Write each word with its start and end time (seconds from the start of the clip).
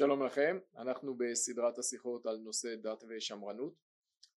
שלום 0.00 0.22
לכם, 0.22 0.58
אנחנו 0.76 1.14
בסדרת 1.14 1.78
השיחות 1.78 2.26
על 2.26 2.36
נושא 2.36 2.74
דת 2.76 3.04
ושמרנות 3.08 3.74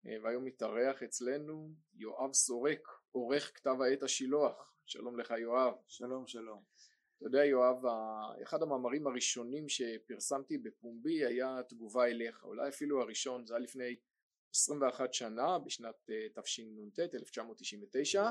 אה, 0.06 0.16
והיום 0.22 0.44
מתארח 0.44 1.02
אצלנו 1.02 1.70
יואב 1.94 2.32
סורק, 2.32 2.88
עורך 3.12 3.52
כתב 3.54 3.76
העת 3.80 4.02
השילוח, 4.02 4.74
שלום 4.86 5.20
לך 5.20 5.30
יואב. 5.30 5.74
שלום 5.88 6.26
שלום. 6.26 6.62
אתה 7.16 7.26
יודע 7.26 7.44
יואב, 7.44 7.76
אחד 8.42 8.62
המאמרים 8.62 9.06
הראשונים 9.06 9.68
שפרסמתי 9.68 10.58
בפומבי 10.58 11.24
היה 11.24 11.62
תגובה 11.68 12.06
אליך, 12.06 12.44
אולי 12.44 12.68
אפילו 12.68 13.02
הראשון, 13.02 13.46
זה 13.46 13.54
היה 13.54 13.64
לפני 13.64 13.96
21 14.54 15.14
שנה 15.14 15.58
בשנת 15.58 16.10
אה, 16.10 16.42
תשנ"ט 16.42 16.98
1999 17.14 18.30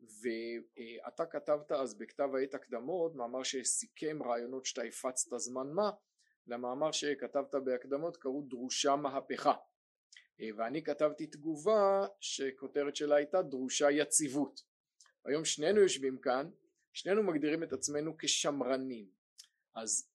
ואתה 0.00 1.26
כתבת 1.26 1.72
אז 1.72 1.98
בכתב 1.98 2.28
העת 2.34 2.54
הקדמות 2.54 3.14
מאמר 3.14 3.42
שסיכם 3.42 4.22
רעיונות 4.22 4.66
שאתה 4.66 4.82
הפצת 4.82 5.38
זמן 5.38 5.72
מה 5.72 5.90
למאמר 6.46 6.92
שכתבת 6.92 7.54
בהקדמות 7.54 8.16
קראו 8.16 8.42
דרושה 8.42 8.96
מהפכה 8.96 9.54
אה, 10.40 10.48
ואני 10.56 10.82
כתבתי 10.82 11.26
תגובה 11.26 12.06
שכותרת 12.20 12.96
שלה 12.96 13.16
הייתה 13.16 13.42
דרושה 13.42 13.90
יציבות 13.90 14.70
היום 15.24 15.44
שנינו 15.44 15.80
יושבים 15.80 16.18
כאן 16.18 16.50
שנינו 16.92 17.22
מגדירים 17.22 17.62
את 17.62 17.72
עצמנו 17.72 18.16
כשמרנים. 18.18 19.06
אז 19.74 20.10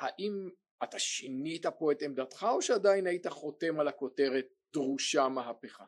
האם 0.00 0.50
אתה 0.84 0.98
שינית 0.98 1.66
פה 1.66 1.92
את 1.92 2.02
עמדתך 2.02 2.46
או 2.50 2.62
שעדיין 2.62 3.06
היית 3.06 3.26
חותם 3.26 3.80
על 3.80 3.88
הכותרת 3.88 4.46
דרושה 4.72 5.28
מהפכה? 5.28 5.84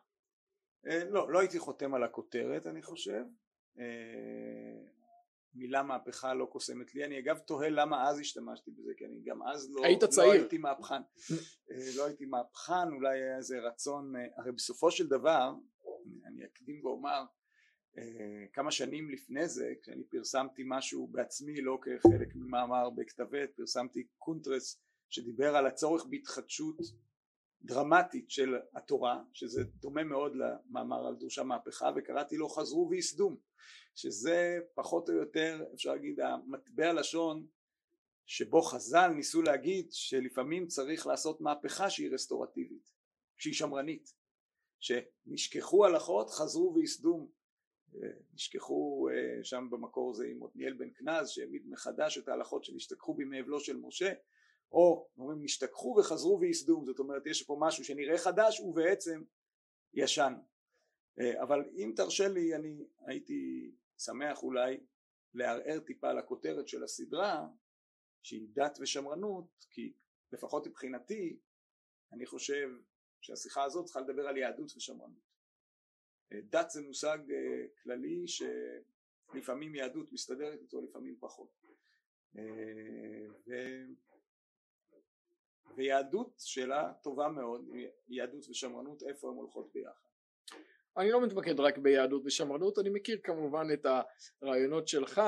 אה, 0.86 1.04
לא, 1.04 1.32
לא 1.32 1.38
הייתי 1.38 1.58
חותם 1.58 1.94
על 1.94 2.02
הכותרת 2.02 2.66
אני 2.66 2.82
חושב. 2.82 3.22
אה, 3.78 3.84
מילה 5.54 5.82
מהפכה 5.82 6.34
לא 6.34 6.44
קוסמת 6.44 6.94
לי. 6.94 7.04
אני 7.04 7.18
אגב 7.18 7.38
תוהה 7.38 7.68
למה 7.68 8.08
אז 8.08 8.18
השתמשתי 8.18 8.70
בזה 8.70 8.92
גם 9.24 9.42
אז 9.42 9.70
לא, 9.74 9.84
היית 9.84 10.02
לא 10.02 10.08
צעיר. 10.08 10.30
הייתי 10.30 10.58
מהפכן 10.58 11.02
אה, 11.70 11.76
לא 11.96 12.06
הייתי 12.06 12.24
מהפכן 12.24 12.92
אולי 12.92 13.18
היה 13.18 13.36
איזה 13.36 13.58
רצון 13.58 14.12
הרי 14.36 14.52
בסופו 14.52 14.90
של 14.90 15.08
דבר 15.08 15.54
אני 16.26 16.44
אקדים 16.44 16.84
ואומר 16.84 17.24
כמה 18.52 18.70
שנים 18.70 19.10
לפני 19.10 19.48
זה 19.48 19.72
כשאני 19.82 20.04
פרסמתי 20.04 20.62
משהו 20.66 21.06
בעצמי 21.06 21.60
לא 21.60 21.78
כחלק 21.82 22.34
ממאמר 22.34 22.90
בכתבת 22.90 23.50
פרסמתי 23.56 24.06
קונטרס 24.18 24.82
שדיבר 25.08 25.56
על 25.56 25.66
הצורך 25.66 26.04
בהתחדשות 26.10 26.76
דרמטית 27.62 28.30
של 28.30 28.54
התורה 28.74 29.22
שזה 29.32 29.64
דומה 29.64 30.04
מאוד 30.04 30.32
למאמר 30.36 31.06
על 31.06 31.16
דרושה 31.16 31.42
מהפכה 31.42 31.90
וקראתי 31.96 32.36
לו 32.36 32.48
חזרו 32.48 32.88
וייסדום 32.90 33.36
שזה 33.94 34.58
פחות 34.74 35.08
או 35.08 35.14
יותר 35.14 35.64
אפשר 35.74 35.92
להגיד 35.92 36.20
המטבע 36.20 36.92
לשון 36.92 37.46
שבו 38.26 38.62
חז"ל 38.62 39.08
ניסו 39.08 39.42
להגיד 39.42 39.92
שלפעמים 39.92 40.66
צריך 40.66 41.06
לעשות 41.06 41.40
מהפכה 41.40 41.90
שהיא 41.90 42.10
רסטורטיבית 42.14 42.90
שהיא 43.36 43.54
שמרנית. 43.54 44.12
שנשכחו 44.80 45.86
הלכות 45.86 46.30
חזרו 46.30 46.74
וייסדום 46.74 47.28
נשכחו 48.34 49.08
אה, 49.12 49.44
שם 49.44 49.68
במקור 49.70 50.14
זה 50.14 50.26
עם 50.26 50.44
עתניאל 50.44 50.72
בן 50.72 50.90
כנז 50.94 51.28
שהעמיד 51.28 51.62
מחדש 51.66 52.18
את 52.18 52.28
ההלכות 52.28 52.64
שנשתכחו 52.64 53.14
בימי 53.14 53.40
אבלו 53.40 53.60
של 53.60 53.76
משה 53.76 54.12
או 54.72 55.08
אומרים 55.16 55.42
נשתכחו 55.42 55.96
וחזרו 55.98 56.40
וייסדום 56.40 56.84
זאת 56.86 56.98
אומרת 56.98 57.26
יש 57.26 57.42
פה 57.42 57.56
משהו 57.60 57.84
שנראה 57.84 58.18
חדש 58.18 58.60
ובעצם 58.60 59.22
ישן. 59.94 60.34
אה, 61.20 61.42
אבל 61.42 61.64
אם 61.74 61.92
תרשה 61.96 62.28
לי 62.28 62.54
אני 62.54 62.84
הייתי 63.06 63.72
שמח 63.98 64.42
אולי 64.42 64.80
לערער 65.34 65.80
טיפה 65.80 66.10
על 66.10 66.18
הכותרת 66.18 66.68
של 66.68 66.84
הסדרה 66.84 67.46
שהיא 68.22 68.48
דת 68.52 68.78
ושמרנות 68.80 69.66
כי 69.70 69.92
לפחות 70.32 70.66
מבחינתי 70.66 71.38
אני 72.12 72.26
חושב 72.26 72.70
שהשיחה 73.20 73.64
הזאת 73.64 73.84
צריכה 73.84 74.00
לדבר 74.00 74.28
על 74.28 74.36
יהדות 74.36 74.72
ושמרנות. 74.76 75.32
אה, 76.32 76.40
דת 76.40 76.70
זה 76.70 76.82
מושג 76.82 77.18
אה, 77.30 77.66
כללי 77.82 78.24
שלפעמים 78.28 79.74
יהדות 79.74 80.12
מסתדרת 80.12 80.60
איתו 80.60 80.80
לפעמים 80.80 81.16
פחות. 81.20 81.62
ו... 82.34 83.50
ויהדות 85.76 86.34
שאלה 86.38 86.92
טובה 87.02 87.28
מאוד 87.28 87.68
יהדות 88.08 88.48
ושמרנות 88.48 89.02
איפה 89.02 89.28
הן 89.28 89.34
הולכות 89.34 89.72
ביחד? 89.72 90.08
אני 90.96 91.10
לא 91.10 91.26
מתמקד 91.26 91.60
רק 91.60 91.78
ביהדות 91.78 92.22
ושמרנות 92.24 92.78
אני 92.78 92.90
מכיר 92.90 93.20
כמובן 93.24 93.66
את 93.72 93.86
הרעיונות 94.42 94.88
שלך 94.88 95.20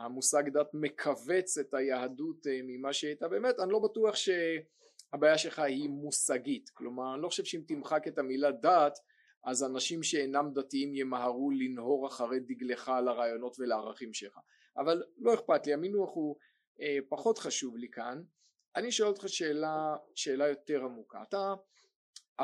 שהמושג 0.00 0.48
דת 0.48 0.70
מכווץ 0.74 1.58
את 1.58 1.74
היהדות 1.74 2.46
אה, 2.46 2.60
ממה 2.64 2.92
שהייתה 2.92 3.28
באמת 3.28 3.60
אני 3.60 3.72
לא 3.72 3.78
בטוח 3.78 4.14
שהבעיה 4.16 5.38
שלך 5.38 5.58
היא 5.58 5.88
מושגית. 5.88 6.70
כלומר 6.70 7.14
אני 7.14 7.22
לא 7.22 7.28
חושב 7.28 7.44
שאם 7.44 7.62
תמחק 7.66 8.08
את 8.08 8.18
המילה 8.18 8.50
דת 8.50 8.98
אז 9.44 9.64
אנשים 9.64 10.02
שאינם 10.02 10.50
דתיים 10.54 10.94
ימהרו 10.94 11.50
לנהור 11.50 12.06
אחרי 12.06 12.40
דגלך 12.40 12.88
על 12.88 13.08
הרעיונות 13.08 13.56
ולערכים 13.58 14.14
שלך. 14.14 14.38
אבל 14.76 15.02
לא 15.18 15.34
אכפת 15.34 15.66
לי 15.66 15.72
המינוח 15.72 16.10
הוא 16.14 16.36
אה, 16.80 16.98
פחות 17.08 17.38
חשוב 17.38 17.76
לי 17.76 17.88
כאן. 17.92 18.22
אני 18.76 18.92
שואל 18.92 19.08
אותך 19.08 19.28
שאלה, 19.28 19.96
שאלה 20.14 20.48
יותר 20.48 20.84
עמוקה. 20.84 21.22
אתה 21.22 21.54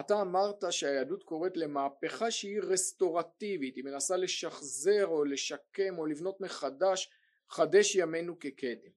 אתה 0.00 0.21
אמרת 0.21 0.65
שהיהדות 0.71 1.23
קוראת 1.23 1.56
למהפכה 1.56 2.31
שהיא 2.31 2.61
רסטורטיבית. 2.62 3.77
היא 3.77 3.84
מנסה 3.84 4.17
לשחזר 4.17 5.06
או 5.06 5.25
לשקם 5.25 5.99
או 5.99 6.06
לבנות 6.06 6.41
מחדש 6.41 7.11
חדש 7.49 7.95
ימינו 7.95 8.39
כקדם. 8.39 8.91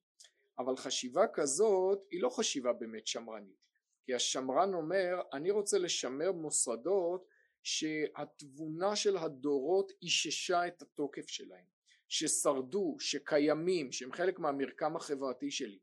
אבל 0.60 0.78
חשיבה 0.78 1.28
כזאת 1.34 2.00
היא 2.12 2.22
לא 2.22 2.30
חשיבה 2.30 2.74
באמת 2.74 3.08
שמרנית. 3.08 3.60
כי 4.06 4.16
השמרן 4.16 4.74
אומר 4.74 5.22
אני 5.34 5.52
רוצה 5.52 5.78
לשמר 5.78 6.32
מוסדות 6.32 7.28
שהתבונה 7.64 8.96
של 8.96 9.18
הדורות 9.18 9.92
איששה 10.02 10.68
את 10.68 10.82
התוקף 10.82 11.28
שלהם 11.28 11.66
ששרדו 12.08 12.98
שקיימים 13.00 13.92
שהם 13.92 14.12
חלק 14.12 14.40
מהמרקם 14.40 14.96
החברתי 14.96 15.52
שלי. 15.52 15.80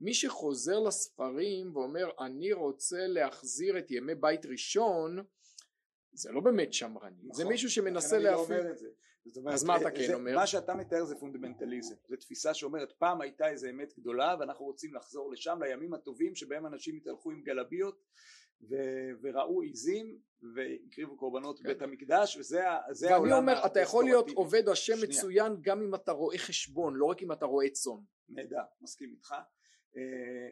מי 0.00 0.14
שחוזר 0.14 0.78
לספרים 0.80 1.76
ואומר 1.76 2.10
אני 2.20 2.52
רוצה 2.52 3.06
להחזיר 3.06 3.78
את 3.78 3.90
ימי 3.90 4.14
בית 4.14 4.46
ראשון 4.46 5.24
זה 6.12 6.32
לא 6.32 6.40
באמת 6.40 6.72
שמרני. 6.72 7.22
נכון, 7.22 7.34
זה 7.34 7.44
מישהו 7.44 7.70
שמנסה 7.70 8.18
להפעיל 8.18 8.66
אז 9.52 9.64
מה 9.64 9.76
אתה 9.76 9.90
כן 9.90 10.14
אומר? 10.14 10.34
מה 10.34 10.46
שאתה 10.46 10.74
מתאר 10.74 11.04
זה 11.04 11.16
פונדמנטליזם. 11.16 11.94
זו 12.08 12.16
תפיסה 12.16 12.54
שאומרת 12.54 12.92
פעם 12.92 13.20
הייתה 13.20 13.48
איזה 13.48 13.70
אמת 13.70 13.98
גדולה 13.98 14.36
ואנחנו 14.40 14.64
רוצים 14.64 14.94
לחזור 14.94 15.32
לשם 15.32 15.58
לימים 15.62 15.94
הטובים 15.94 16.34
שבהם 16.34 16.66
אנשים 16.66 16.96
התהלכו 16.96 17.30
עם 17.30 17.42
גלביות 17.42 18.02
ו- 18.62 19.10
וראו 19.22 19.60
עיזים 19.62 20.18
והקריבו 20.54 21.16
קורבנות 21.16 21.58
כן. 21.58 21.68
בית 21.68 21.82
המקדש 21.82 22.36
וזה 22.36 22.56
ואני 22.56 23.12
העולם 23.12 23.30
ואני 23.30 23.38
אומר 23.38 23.66
אתה 23.66 23.80
יכול 23.80 24.04
להיות 24.04 24.30
עובד 24.30 24.68
השם 24.68 24.94
מצוין 25.02 25.56
גם 25.60 25.82
אם 25.82 25.94
אתה 25.94 26.12
רואה 26.12 26.38
חשבון 26.38 26.94
לא 26.96 27.04
רק 27.04 27.22
אם 27.22 27.32
אתה 27.32 27.46
רואה 27.46 27.70
צאן. 27.70 28.00
נהדר 28.28 28.62
מסכים 28.80 29.10
איתך. 29.12 29.34
אה, 29.96 30.48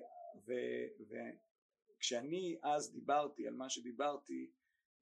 וכשאני 1.96 2.58
אז 2.62 2.92
דיברתי 2.92 3.46
על 3.46 3.54
מה 3.54 3.68
שדיברתי 3.68 4.50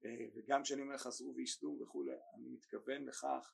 אה, 0.05 0.25
וגם 0.35 0.63
כשאני 0.63 0.81
אומר 0.81 0.97
חזרו 0.97 1.35
וייסדו 1.35 1.77
וכולי 1.81 2.15
אני 2.35 2.49
מתכוון 2.49 3.05
לכך 3.05 3.53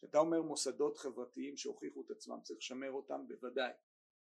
שאתה 0.00 0.18
אומר 0.18 0.42
מוסדות 0.42 0.96
חברתיים 0.96 1.56
שהוכיחו 1.56 2.00
את 2.00 2.10
עצמם 2.10 2.38
צריך 2.42 2.58
לשמר 2.58 2.90
אותם? 2.90 3.28
בוודאי. 3.28 3.72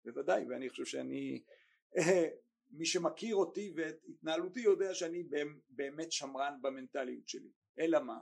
בוודאי 0.06 0.46
ואני 0.50 0.70
חושב 0.70 0.86
שאני 0.86 1.44
מי 2.78 2.86
שמכיר 2.86 3.36
אותי 3.36 3.74
ואת 3.76 3.96
התנהלותי 4.10 4.60
יודע 4.60 4.94
שאני 4.94 5.24
באמת 5.70 6.12
שמרן 6.12 6.60
במנטליות 6.62 7.28
שלי. 7.28 7.52
אלא 7.80 8.00
מה? 8.00 8.20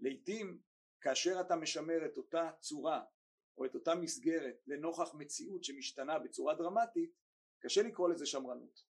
לעיתים 0.00 0.58
כאשר 1.00 1.40
אתה 1.40 1.56
משמר 1.56 2.06
את 2.06 2.16
אותה 2.16 2.50
צורה 2.60 3.04
או 3.58 3.64
את 3.64 3.74
אותה 3.74 3.94
מסגרת 3.94 4.62
לנוכח 4.66 5.14
מציאות 5.14 5.64
שמשתנה 5.64 6.18
בצורה 6.18 6.54
דרמטית 6.54 7.12
קשה 7.58 7.82
לקרוא 7.82 8.08
לזה 8.08 8.26
שמרנות. 8.26 8.84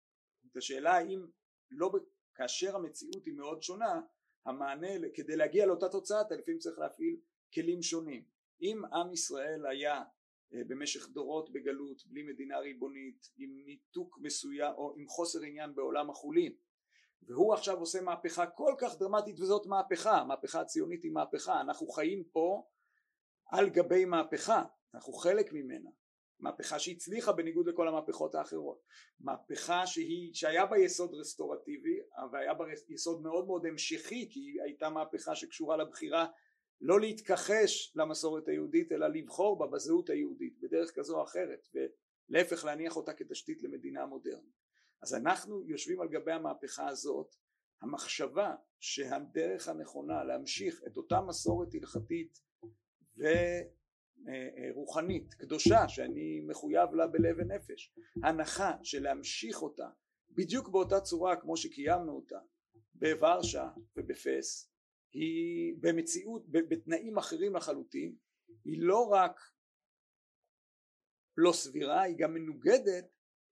את 0.52 0.58
השאלה 0.58 0.92
האם 0.92 1.28
לא 1.72 1.92
כאשר 2.36 2.76
המציאות 2.76 3.26
היא 3.26 3.34
מאוד 3.34 3.64
שונה 3.64 4.02
המענה 4.46 5.10
כדי 5.14 5.36
להגיע 5.36 5.66
לאותה 5.66 5.90
תוצאה 5.90 6.22
אתה 6.22 6.36
לפעמים 6.36 6.60
צריך 6.60 6.80
להפעיל 6.80 7.20
כלים 7.54 7.82
שונים. 7.82 8.24
אם 8.62 8.82
עם 8.94 9.14
ישראל 9.14 9.66
היה 9.66 10.04
אה, 10.54 10.62
במשך 10.68 11.10
דורות 11.10 11.50
בגלות 11.54 12.06
בלי 12.06 12.24
מדינה 12.24 12.60
ריבונית 12.60 13.30
עם 13.38 13.50
ניתוק 13.66 14.20
מסוים 14.22 14.74
או 14.74 14.94
עם 14.98 15.08
חוסר 15.08 15.40
עניין 15.42 15.76
בעולם 15.76 16.10
החולין 16.10 16.54
והוא 17.22 17.54
עכשיו 17.54 17.80
עושה 17.80 18.02
מהפכה 18.02 18.48
כל 18.48 18.74
כך 18.78 18.98
דרמטית 19.00 19.40
וזאת 19.40 19.66
מהפכה, 19.66 20.18
המהפכה 20.18 20.62
הציונית 20.62 21.04
היא 21.04 21.12
מהפכה, 21.12 21.62
אנחנו 21.62 21.88
חיים 21.88 22.24
פה 22.24 22.64
על 23.46 23.70
גבי 23.70 24.06
מהפכה, 24.06 24.64
אנחנו 24.94 25.14
חלק 25.14 25.54
ממנה, 25.54 25.90
מהפכה 26.40 26.80
שהצליחה 26.80 27.32
בניגוד 27.32 27.68
לכל 27.68 27.88
המהפכות 27.88 28.36
האחרות, 28.36 28.82
מהפכה 29.20 29.88
שהיא, 29.88 30.34
שהיה 30.34 30.66
בה 30.66 30.78
יסוד 30.78 31.14
רסטורטיבי 31.14 32.00
אבל 32.16 32.40
היה 32.40 32.54
בה 32.54 32.66
יסוד 32.90 33.22
מאוד 33.22 33.48
מאוד 33.48 33.66
המשכי 33.66 34.30
כי 34.32 34.40
היא 34.40 34.62
הייתה 34.62 34.90
מהפכה 34.90 35.36
שקשורה 35.36 35.78
לבחירה 35.78 36.28
לא 36.82 37.00
להתכחש 37.00 37.94
למסורת 37.96 38.48
היהודית 38.48 38.92
אלא 38.92 39.08
לבחור 39.08 39.60
בה 39.60 39.68
בזהות 39.68 40.10
היהודית 40.10 40.60
בדרך 40.60 40.92
כזו 40.96 41.18
או 41.18 41.24
אחרת 41.24 41.68
להפך 42.30 42.66
להניח 42.66 42.96
אותה 42.96 43.14
כתשתית 43.14 43.64
למדינה 43.64 44.06
מודרנית. 44.06 44.60
אז 45.02 45.14
אנחנו 45.14 45.64
יושבים 45.68 46.02
על 46.02 46.08
גבי 46.08 46.32
המהפכה 46.32 46.88
הזאת 46.88 47.36
המחשבה 47.82 48.56
שהדרך 48.80 49.68
הנכונה 49.68 50.24
להמשיך 50.24 50.84
את 50.88 50.98
אותה 50.98 51.22
מסורת 51.22 51.74
הלכתית 51.74 52.40
ורוחנית 54.76 55.34
קדושה 55.34 55.88
שאני 55.88 56.42
מחויב 56.48 56.94
לה 56.94 57.08
בלב 57.08 57.36
ונפש 57.38 57.94
הנחה 58.24 58.74
של 58.84 59.04
להמשיך 59.04 59.62
אותה 59.62 59.90
בדיוק 60.32 60.70
באותה 60.70 61.02
צורה 61.02 61.36
כמו 61.36 61.58
שקיימנו 61.58 62.16
אותה 62.16 62.40
בוורשה 62.96 63.70
ובפס 63.96 64.69
היא 65.14 65.76
במציאות 65.80 66.44
בתנאים 66.50 67.18
אחרים 67.18 67.56
לחלוטין 67.56 68.16
היא 68.66 68.82
לא 68.82 69.08
רק 69.08 69.40
לא 71.38 71.52
סבירה 71.52 72.02
היא 72.02 72.16
גם 72.18 72.34
מנוגדת 72.34 73.06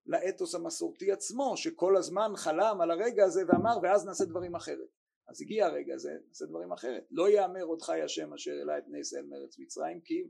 לאתוס 0.06 0.56
המסורתי 0.56 1.12
עצמו 1.12 1.57
שכל 1.57 1.98
הזמן 1.98 2.31
חלם 2.36 2.81
על 2.81 2.92
הרגע 2.92 3.24
הזה 3.24 3.42
ואמר 3.48 3.77
ואז 3.83 4.06
נעשה 4.06 4.25
דברים 4.25 4.56
אחרת. 4.56 4.89
אז 5.27 5.42
הגיע 5.42 5.65
הרגע 5.65 5.95
הזה 5.95 6.12
נעשה 6.27 6.45
דברים 6.45 6.71
אחרת. 6.71 7.04
לא 7.12 7.30
יאמר 7.30 7.63
עוד 7.63 7.81
חי 7.81 8.01
השם 8.01 8.33
אשר 8.33 8.51
העלה 8.51 8.77
את 8.77 8.88
בני 8.88 9.00
ישראל 9.00 9.25
מארץ 9.25 9.59
מצרים 9.59 10.01
כי 10.01 10.13
אם 10.21 10.27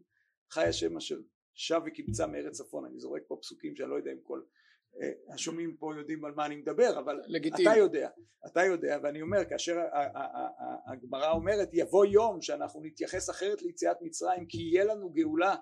חי 0.52 0.64
השם 0.64 0.98
אשר 0.98 1.16
שב 1.54 1.82
וקיבצה 1.86 2.28
מארץ 2.28 2.58
צפון 2.58 2.86
אני 2.86 3.00
זורק 3.00 3.22
פה 3.28 3.38
פסוקים 3.42 3.76
שאני 3.76 3.90
לא 3.90 3.96
יודע 3.96 4.12
אם 4.12 4.22
כל 4.24 4.42
השומעים 5.34 5.78
פה 5.78 5.92
יודעים 5.98 6.26
על 6.26 6.32
מה 6.32 6.46
אני 6.46 6.56
מדבר 6.56 7.00
אבל 7.00 7.22
לגיטימי. 7.28 7.70
אתה 7.70 7.80
יודע 7.80 8.10
אתה 8.46 8.64
יודע 8.64 8.98
ואני 9.04 9.22
אומר 9.22 9.46
כאשר 9.50 9.76
הגמרא 10.92 11.32
אומרת 11.32 11.70
יבוא 11.74 12.06
יום 12.06 12.42
שאנחנו 12.42 12.82
נתייחס 12.84 13.30
אחרת 13.30 13.62
ליציאת 13.62 13.98
מצרים 14.02 14.46
כי 14.46 14.58
יהיה 14.58 14.84
לנו 14.84 15.10
גאולה 15.10 15.56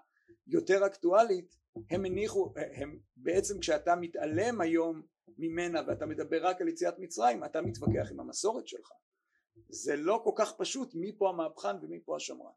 יותר 0.47 0.85
אקטואלית 0.85 1.55
הם 1.89 2.05
הניחו 2.05 2.53
הם 2.75 2.99
בעצם 3.15 3.59
כשאתה 3.59 3.95
מתעלם 3.95 4.61
היום 4.61 5.01
ממנה 5.37 5.81
ואתה 5.87 6.05
מדבר 6.05 6.45
רק 6.45 6.61
על 6.61 6.67
יציאת 6.67 6.99
מצרים 6.99 7.43
אתה 7.43 7.61
מתווכח 7.61 8.11
עם 8.11 8.19
המסורת 8.19 8.67
שלך 8.67 8.91
זה 9.69 9.95
לא 9.95 10.21
כל 10.23 10.31
כך 10.35 10.53
פשוט 10.57 10.95
מי 10.95 11.17
פה 11.17 11.29
המהפכן 11.29 11.75
ומי 11.81 11.99
פה 12.05 12.15
השמרן 12.15 12.51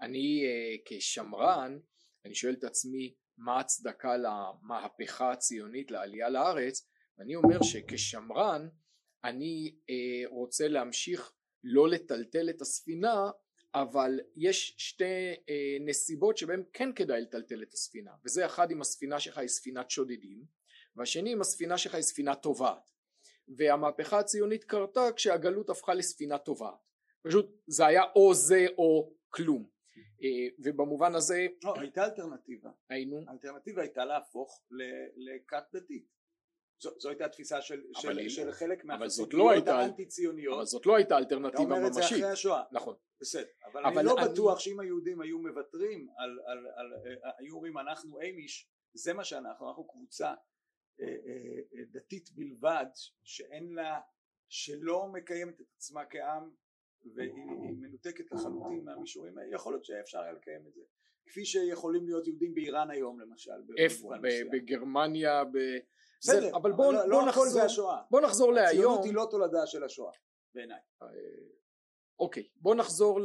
אני 0.00 0.42
uh, 0.44 0.82
כשמרן 0.84 1.78
אני 2.24 2.34
שואל 2.34 2.54
את 2.54 2.64
עצמי 2.64 3.14
מה 3.38 3.56
ההצדקה 3.56 4.16
למהפכה 4.16 5.32
הציונית 5.32 5.90
לעלייה 5.90 6.28
לארץ 6.28 6.88
ואני 7.18 7.36
אומר 7.36 7.62
שכשמרן 7.62 8.68
אני 9.24 9.74
uh, 9.74 10.28
רוצה 10.30 10.68
להמשיך 10.68 11.32
לא 11.64 11.88
לטלטל 11.88 12.50
את 12.50 12.60
הספינה 12.60 13.30
אבל 13.74 14.20
יש 14.36 14.74
שתי 14.78 15.34
אה, 15.48 15.76
נסיבות 15.80 16.36
שבהן 16.36 16.62
כן 16.72 16.92
כדאי 16.92 17.20
לטלטל 17.20 17.62
את 17.62 17.72
הספינה 17.72 18.10
וזה 18.24 18.46
אחד 18.46 18.70
אם 18.70 18.80
הספינה 18.80 19.20
שלך 19.20 19.38
היא 19.38 19.48
ספינת 19.48 19.90
שודדים 19.90 20.44
והשני 20.96 21.32
אם 21.32 21.40
הספינה 21.40 21.78
שלך 21.78 21.94
היא 21.94 22.02
ספינה 22.02 22.34
טובעת. 22.34 22.90
והמהפכה 23.56 24.18
הציונית 24.18 24.64
קרתה 24.64 25.12
כשהגלות 25.16 25.70
הפכה 25.70 25.94
לספינה 25.94 26.38
טובעת. 26.38 26.74
פשוט 27.22 27.62
זה 27.66 27.86
היה 27.86 28.02
או 28.16 28.34
זה 28.34 28.66
או 28.78 29.12
כלום. 29.28 29.62
אה, 29.62 29.77
ובמובן 30.64 31.14
הזה 31.14 31.46
לא, 31.64 31.74
הייתה 31.80 32.04
אלטרנטיבה 32.04 32.70
היינו 32.90 33.24
האלטרנטיבה 33.28 33.82
הייתה 33.82 34.04
להפוך 34.04 34.62
לכת 35.16 35.64
דתית 35.74 36.18
זו, 36.80 36.90
זו 36.98 37.08
הייתה 37.08 37.24
התפיסה 37.24 37.62
של, 37.62 37.82
של, 37.94 38.28
של 38.28 38.52
חלק 38.52 38.84
מהחסידיות 38.84 39.34
לא 39.34 39.72
האנטי 39.72 40.06
ציוניות 40.06 40.56
אבל 40.56 40.64
זאת 40.64 40.86
לא 40.86 40.96
הייתה 40.96 41.16
אלטרנטיבה 41.16 41.64
ממשית. 41.64 41.70
אתה 41.70 41.76
אומר 41.76 41.88
את 41.88 41.94
זה 41.94 42.04
אחרי 42.04 42.24
השואה. 42.24 42.62
נכון. 42.72 42.94
בסדר. 43.20 43.46
אבל, 43.64 43.84
אבל 43.86 43.98
אני 43.98 44.06
לא 44.06 44.18
אני... 44.18 44.28
בטוח 44.28 44.58
שאם 44.58 44.80
היהודים 44.80 45.20
היו 45.20 45.38
מוותרים 45.38 46.08
על, 46.16 46.38
על, 46.46 46.58
על, 46.76 46.92
על 47.22 47.32
היו 47.38 47.54
אומרים 47.54 47.78
אנחנו 47.78 48.18
אמיש 48.20 48.70
זה 48.94 49.12
מה 49.12 49.24
שאנחנו 49.24 49.68
אנחנו 49.68 49.88
קבוצה 49.88 50.34
אה, 51.00 51.06
אה, 51.06 51.84
דתית 51.92 52.30
בלבד 52.34 52.86
שאין 53.22 53.72
לה 53.72 54.00
שלא 54.48 55.06
מקיימת 55.06 55.60
את 55.60 55.66
עצמה 55.76 56.04
כעם 56.10 56.50
והיא 57.14 57.76
מנותקת 57.80 58.32
לחלוטין 58.32 58.84
מהמישורים 58.84 59.38
האלה 59.38 59.54
יכול 59.54 59.72
להיות 59.72 59.84
שאפשר 59.84 60.20
היה 60.20 60.32
לקיים 60.32 60.66
את 60.66 60.74
זה 60.74 60.80
כפי 61.28 61.44
שיכולים 61.44 62.06
להיות 62.06 62.26
יהודים 62.26 62.54
באיראן 62.54 62.90
היום 62.90 63.20
למשל 63.20 63.52
איפה? 63.78 64.12
בגרמניה? 64.52 65.42
בסדר, 66.18 66.56
אבל 66.56 66.72
בואו 66.72 66.92
לא, 66.92 67.08
לא 67.08 67.26
נחזור, 67.26 67.46
זה 67.46 67.62
השואה. 67.62 68.02
בוא 68.10 68.20
נחזור 68.20 68.52
להיום. 68.52 68.70
הציונות 68.70 69.04
היא 69.04 69.14
לא 69.14 69.26
תולדה 69.30 69.66
של 69.66 69.84
השואה, 69.84 70.12
בעיניי. 70.54 70.80
אה, 71.02 71.08
אוקיי, 72.18 72.48
בואו 72.56 72.74
נחזור 72.74 73.20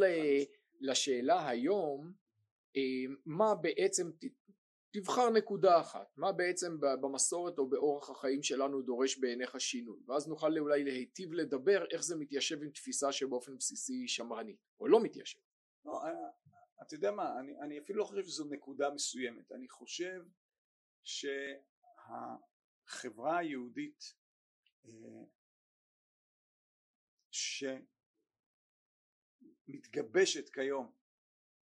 לשאלה 0.82 1.50
היום, 1.50 2.12
אה, 2.78 2.82
מה 3.26 3.56
בעצם, 3.56 4.12
תבחר 4.94 5.30
נקודה 5.30 5.82
אחת, 5.82 6.18
מה 6.18 6.32
בעצם 6.32 6.80
במסורת 6.80 7.58
או 7.58 7.70
באורח 7.70 8.10
החיים 8.10 8.44
שלנו 8.44 8.82
דורש 8.82 9.18
בעיניך 9.18 9.62
שינוי, 9.62 10.00
ואז 10.08 10.28
נוכל 10.28 10.58
אולי 10.60 10.84
להיטיב 10.84 11.34
לדבר 11.34 11.86
איך 11.92 12.04
זה 12.04 12.16
מתיישב 12.16 12.64
עם 12.64 12.70
תפיסה 12.70 13.12
שבאופן 13.12 13.58
בסיסי 13.58 14.08
שמרנית, 14.08 14.58
או 14.80 14.88
לא 14.88 15.04
מתיישב. 15.04 15.40
לא, 15.86 16.04
אה, 16.04 16.12
אתה 16.82 16.96
יודע 16.96 17.12
מה, 17.12 17.40
אני, 17.40 17.60
אני 17.60 17.80
אפילו 17.80 18.00
לא 18.00 18.04
חושב 18.04 18.24
שזו 18.24 18.46
נקודה 18.46 18.90
מסוימת, 18.90 19.52
אני 19.52 19.70
חושב 19.70 20.22
שה... 21.04 21.54
החברה 22.88 23.38
היהודית 23.38 24.14
אה, 24.86 25.24
שמתגבשת 29.68 30.50
כיום 30.50 30.92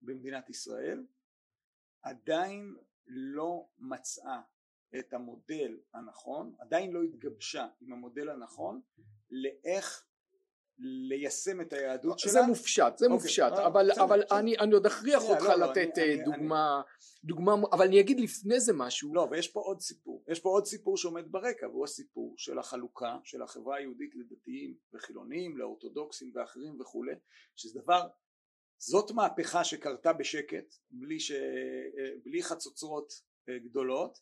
במדינת 0.01 0.49
ישראל 0.49 1.05
עדיין 2.01 2.75
לא 3.09 3.65
מצאה 3.79 4.41
את 4.99 5.13
המודל 5.13 5.77
הנכון, 5.93 6.55
עדיין 6.59 6.91
לא 6.91 7.01
התגבשה 7.03 7.67
עם 7.81 7.93
המודל 7.93 8.29
הנכון 8.29 8.81
לאיך 9.31 10.05
ליישם 10.79 11.61
את 11.61 11.73
היהדות 11.73 12.19
שלה. 12.19 12.31
זה 12.31 12.41
מופשט, 12.41 12.83
זה 12.97 13.05
okay. 13.05 13.09
אוקיי, 13.09 13.23
מופשט, 13.23 13.51
okay. 13.51 13.67
אבל, 13.67 13.89
בסדר, 13.91 14.03
אבל 14.03 14.19
בסדר. 14.23 14.39
אני, 14.39 14.57
אני 14.57 14.73
עוד 14.73 14.85
אכריח 14.85 15.23
אותך 15.23 15.43
לא, 15.43 15.55
לא, 15.55 15.67
לתת 15.67 15.97
אני, 15.97 16.23
דוגמה, 16.23 16.75
אני, 16.75 17.27
דוגמה, 17.27 17.53
אבל 17.71 17.85
אני 17.85 17.99
אגיד 17.99 18.19
לפני 18.19 18.59
זה 18.59 18.73
משהו. 18.73 19.13
לא, 19.13 19.27
ויש 19.31 19.47
פה 19.47 19.59
עוד 19.59 19.81
סיפור, 19.81 20.23
יש 20.27 20.39
פה 20.39 20.49
עוד 20.49 20.65
סיפור 20.65 20.97
שעומד 20.97 21.31
ברקע, 21.31 21.67
והוא 21.67 21.83
הסיפור 21.83 22.33
של 22.37 22.59
החלוקה 22.59 23.17
של 23.23 23.41
החברה 23.41 23.77
היהודית 23.77 24.15
לדתיים 24.15 24.75
וחילונים, 24.93 25.57
לאורתודוקסים 25.57 26.31
ואחרים 26.35 26.81
וכולי, 26.81 27.15
שזה 27.55 27.79
דבר, 27.81 28.07
זאת 28.81 29.11
מהפכה 29.11 29.63
שקרתה 29.63 30.13
בשקט, 30.13 30.75
בלי, 30.91 31.19
ש, 31.19 31.31
אה, 31.31 32.11
בלי 32.25 32.43
חצוצרות 32.43 33.13
אה, 33.49 33.59
גדולות, 33.59 34.17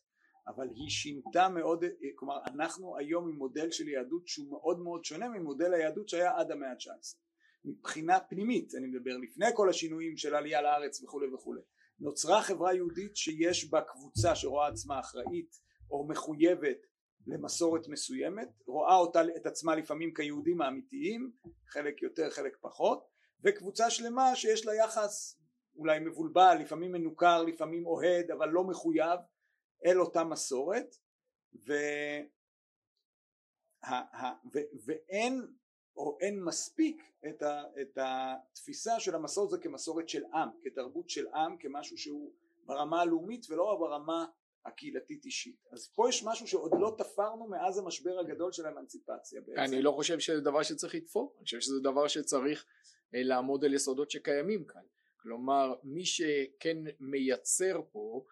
אבל 0.48 0.68
היא 0.74 0.90
שינתה 0.90 1.48
מאוד, 1.48 1.84
כלומר 2.14 2.38
אנחנו 2.46 2.96
היום 2.98 3.28
עם 3.28 3.34
מודל 3.34 3.70
של 3.70 3.88
יהדות 3.88 4.26
שהוא 4.26 4.50
מאוד 4.50 4.78
מאוד 4.80 5.04
שונה 5.04 5.28
ממודל 5.28 5.74
היהדות 5.74 6.08
שהיה 6.08 6.36
עד 6.36 6.50
המאה 6.50 6.70
ה-19. 6.70 7.16
מבחינה 7.64 8.20
פנימית 8.20 8.74
אני 8.74 8.86
מדבר 8.86 9.16
לפני 9.16 9.46
כל 9.54 9.70
השינויים 9.70 10.16
של 10.16 10.34
עלייה 10.34 10.62
לארץ 10.62 11.02
וכולי 11.02 11.34
וכולי 11.34 11.60
נוצרה 12.00 12.42
חברה 12.42 12.74
יהודית 12.74 13.16
שיש 13.16 13.70
בה 13.70 13.80
קבוצה 13.80 14.34
שרואה 14.34 14.68
עצמה 14.68 15.00
אחראית 15.00 15.50
או 15.90 16.08
מחויבת 16.08 16.78
למסורת 17.26 17.88
מסוימת 17.88 18.48
רואה 18.66 18.96
אותה 18.96 19.22
את 19.36 19.46
עצמה 19.46 19.74
לפעמים 19.76 20.14
כיהודים 20.14 20.60
האמיתיים 20.60 21.32
חלק 21.68 22.02
יותר 22.02 22.30
חלק 22.30 22.56
פחות 22.60 23.17
וקבוצה 23.44 23.90
שלמה 23.90 24.36
שיש 24.36 24.66
לה 24.66 24.74
יחס 24.74 25.38
אולי 25.76 25.98
מבולבל 25.98 26.56
לפעמים 26.60 26.92
מנוכר 26.92 27.42
לפעמים 27.42 27.86
אוהד 27.86 28.30
אבל 28.30 28.48
לא 28.48 28.64
מחויב 28.64 29.20
אל 29.86 30.00
אותה 30.00 30.24
מסורת 30.24 30.96
ו... 31.66 31.72
ו... 34.54 34.58
ואין 34.86 35.46
או 35.96 36.18
אין 36.20 36.44
מספיק 36.44 37.02
את, 37.28 37.42
ה... 37.42 37.62
את 37.80 37.98
התפיסה 38.00 39.00
של 39.00 39.14
המסורת 39.14 39.50
זה 39.50 39.58
כמסורת 39.58 40.08
של 40.08 40.24
עם, 40.34 40.48
כתרבות 40.62 41.10
של 41.10 41.26
עם, 41.34 41.56
כמשהו 41.58 41.98
שהוא 41.98 42.32
ברמה 42.64 43.00
הלאומית 43.00 43.46
ולא 43.50 43.76
ברמה 43.80 44.26
הקהילתית 44.64 45.24
אישית. 45.24 45.66
אז 45.72 45.88
פה 45.94 46.08
יש 46.08 46.24
משהו 46.24 46.46
שעוד 46.46 46.72
לא 46.80 46.94
תפרנו 46.98 47.48
מאז 47.48 47.78
המשבר 47.78 48.18
הגדול 48.18 48.52
של 48.52 48.66
האמנציפציה 48.66 49.40
בעצם. 49.40 49.60
אני 49.60 49.82
לא 49.82 49.92
חושב 49.92 50.18
שזה 50.18 50.40
דבר 50.40 50.62
שצריך 50.62 50.94
לתפור, 50.94 51.34
אני 51.36 51.44
חושב 51.44 51.60
שזה 51.60 51.80
דבר 51.80 52.08
שצריך 52.08 52.66
לעמוד 53.12 53.64
על 53.64 53.74
יסודות 53.74 54.10
שקיימים 54.10 54.64
כאן. 54.64 54.82
כלומר 55.16 55.74
מי 55.84 56.04
שכן 56.04 56.76
מייצר 57.00 57.80
פה 57.92 58.24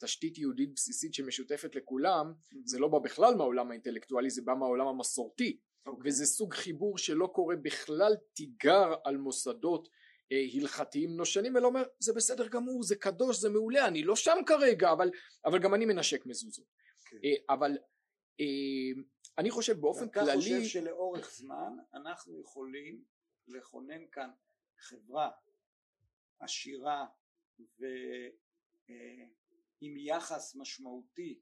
תשתית 0.00 0.38
יהודית 0.38 0.74
בסיסית 0.74 1.14
שמשותפת 1.14 1.74
לכולם 1.74 2.32
mm-hmm. 2.32 2.56
זה 2.64 2.78
לא 2.78 2.88
בא 2.88 2.98
בכלל 2.98 3.34
מהעולם 3.34 3.70
האינטלקטואלי 3.70 4.30
זה 4.30 4.42
בא 4.42 4.54
מהעולם 4.54 4.86
המסורתי 4.86 5.58
okay. 5.60 5.88
אוקיי. 5.90 6.10
וזה 6.10 6.26
סוג 6.26 6.54
חיבור 6.54 6.98
שלא 6.98 7.26
קורה 7.26 7.56
בכלל 7.56 8.16
תיגר 8.34 8.94
על 9.04 9.16
מוסדות 9.16 9.88
אה, 10.32 10.44
הלכתיים 10.54 11.16
נושנים 11.16 11.56
אלא 11.56 11.66
אומר 11.66 11.82
זה 11.98 12.12
בסדר 12.12 12.48
גמור 12.48 12.82
זה 12.82 12.96
קדוש 12.96 13.40
זה 13.40 13.48
מעולה 13.48 13.86
אני 13.86 14.02
לא 14.02 14.16
שם 14.16 14.38
כרגע 14.46 14.92
אבל, 14.92 15.10
אבל 15.44 15.58
גם 15.58 15.74
אני 15.74 15.86
מנשק 15.86 16.26
מזוזות 16.26 16.66
okay. 16.66 17.10
כן. 17.10 17.16
אה, 17.24 17.54
אבל 17.54 17.78
אה, 18.40 19.02
אני 19.38 19.50
חושב 19.50 19.80
באופן 19.80 20.08
כללי 20.08 20.30
אתה 20.32 20.38
חושב 20.40 20.64
שלאורך 20.64 21.30
זמן 21.30 21.72
אנחנו 21.94 22.40
יכולים 22.40 23.04
לכונן 23.50 24.08
כאן 24.12 24.30
חברה 24.78 25.30
עשירה 26.38 27.06
ו... 27.60 27.84
אה, 28.90 29.26
יחס 29.82 30.54
משמעותי 30.56 31.40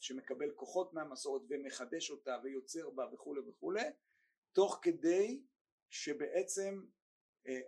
שמקבל 0.00 0.50
כוחות 0.54 0.92
מהמסורת 0.94 1.42
ומחדש 1.48 2.10
אותה 2.10 2.38
ויוצר 2.42 2.90
בה 2.90 3.06
וכולי 3.12 3.40
וכולי 3.40 3.84
תוך 4.52 4.78
כדי 4.82 5.42
שבעצם 5.90 6.84
אה, 7.46 7.60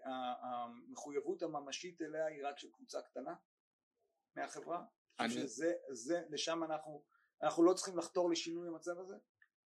המחויבות 0.43 1.43
הממשית 1.43 2.03
אליה 2.03 2.27
היא 2.27 2.47
רק 2.47 2.59
של 2.59 2.71
קבוצה 2.71 3.03
קטנה 3.03 3.35
מהחברה? 4.37 4.85
אני... 5.21 5.31
שזה, 5.31 5.75
זה, 5.91 6.23
לשם 6.29 6.65
אנחנו, 6.65 7.05
אנחנו 7.43 7.65
לא 7.65 7.75
צריכים 7.75 7.99
לחתור 7.99 8.31
לשינוי 8.31 8.69
המצב 8.69 8.99
הזה? 8.99 9.17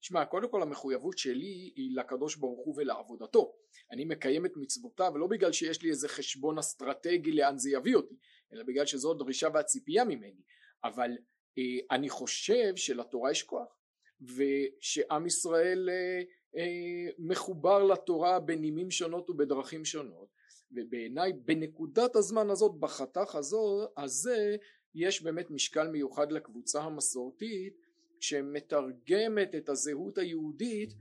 שמע, 0.03 0.25
קודם 0.25 0.49
כל 0.51 0.63
המחויבות 0.63 1.19
שלי 1.19 1.73
היא 1.77 1.97
לקדוש 1.97 2.37
ברוך 2.37 2.67
הוא 2.67 2.75
ולעבודתו. 2.77 3.53
אני 3.91 4.05
מקיים 4.05 4.47
את 4.47 4.53
מצוותיו 4.57 5.19
לא 5.19 5.27
בגלל 5.27 5.53
שיש 5.53 5.83
לי 5.83 5.91
איזה 5.91 6.09
חשבון 6.09 6.59
אסטרטגי 6.59 7.33
לאן 7.33 7.59
זה 7.59 7.71
יביא 7.71 7.97
אותי, 7.97 8.15
אלא 8.53 8.65
בגלל 8.65 8.87
שזו 8.87 9.11
הדרישה 9.11 9.49
והציפייה 9.55 10.05
ממני. 10.05 10.43
אבל 10.85 11.11
אה, 11.59 11.97
אני 11.97 12.09
חושב 12.09 12.77
שלתורה 12.77 13.31
יש 13.31 13.43
כוח, 13.43 13.79
ושעם 14.21 15.27
ישראל 15.27 15.89
אה, 15.91 16.23
אה, 16.57 17.11
מחובר 17.19 17.85
לתורה 17.85 18.41
בנימים 18.41 18.91
שונות 18.91 19.31
ובדרכים 19.31 19.85
שונות, 19.85 20.29
ובעיניי 20.73 21.33
בנקודת 21.33 22.17
הזמן 22.17 22.51
הזאת, 22.51 22.81
בחתך 22.81 23.35
הזו, 23.35 23.89
הזה, 23.97 24.57
יש 24.95 25.23
באמת 25.23 25.51
משקל 25.51 25.89
מיוחד 25.89 26.33
לקבוצה 26.33 26.83
המסורתית 26.83 27.82
שמתרגמת 28.23 29.55
את 29.55 29.69
הזהות 29.69 30.19
היהודית 30.19 30.95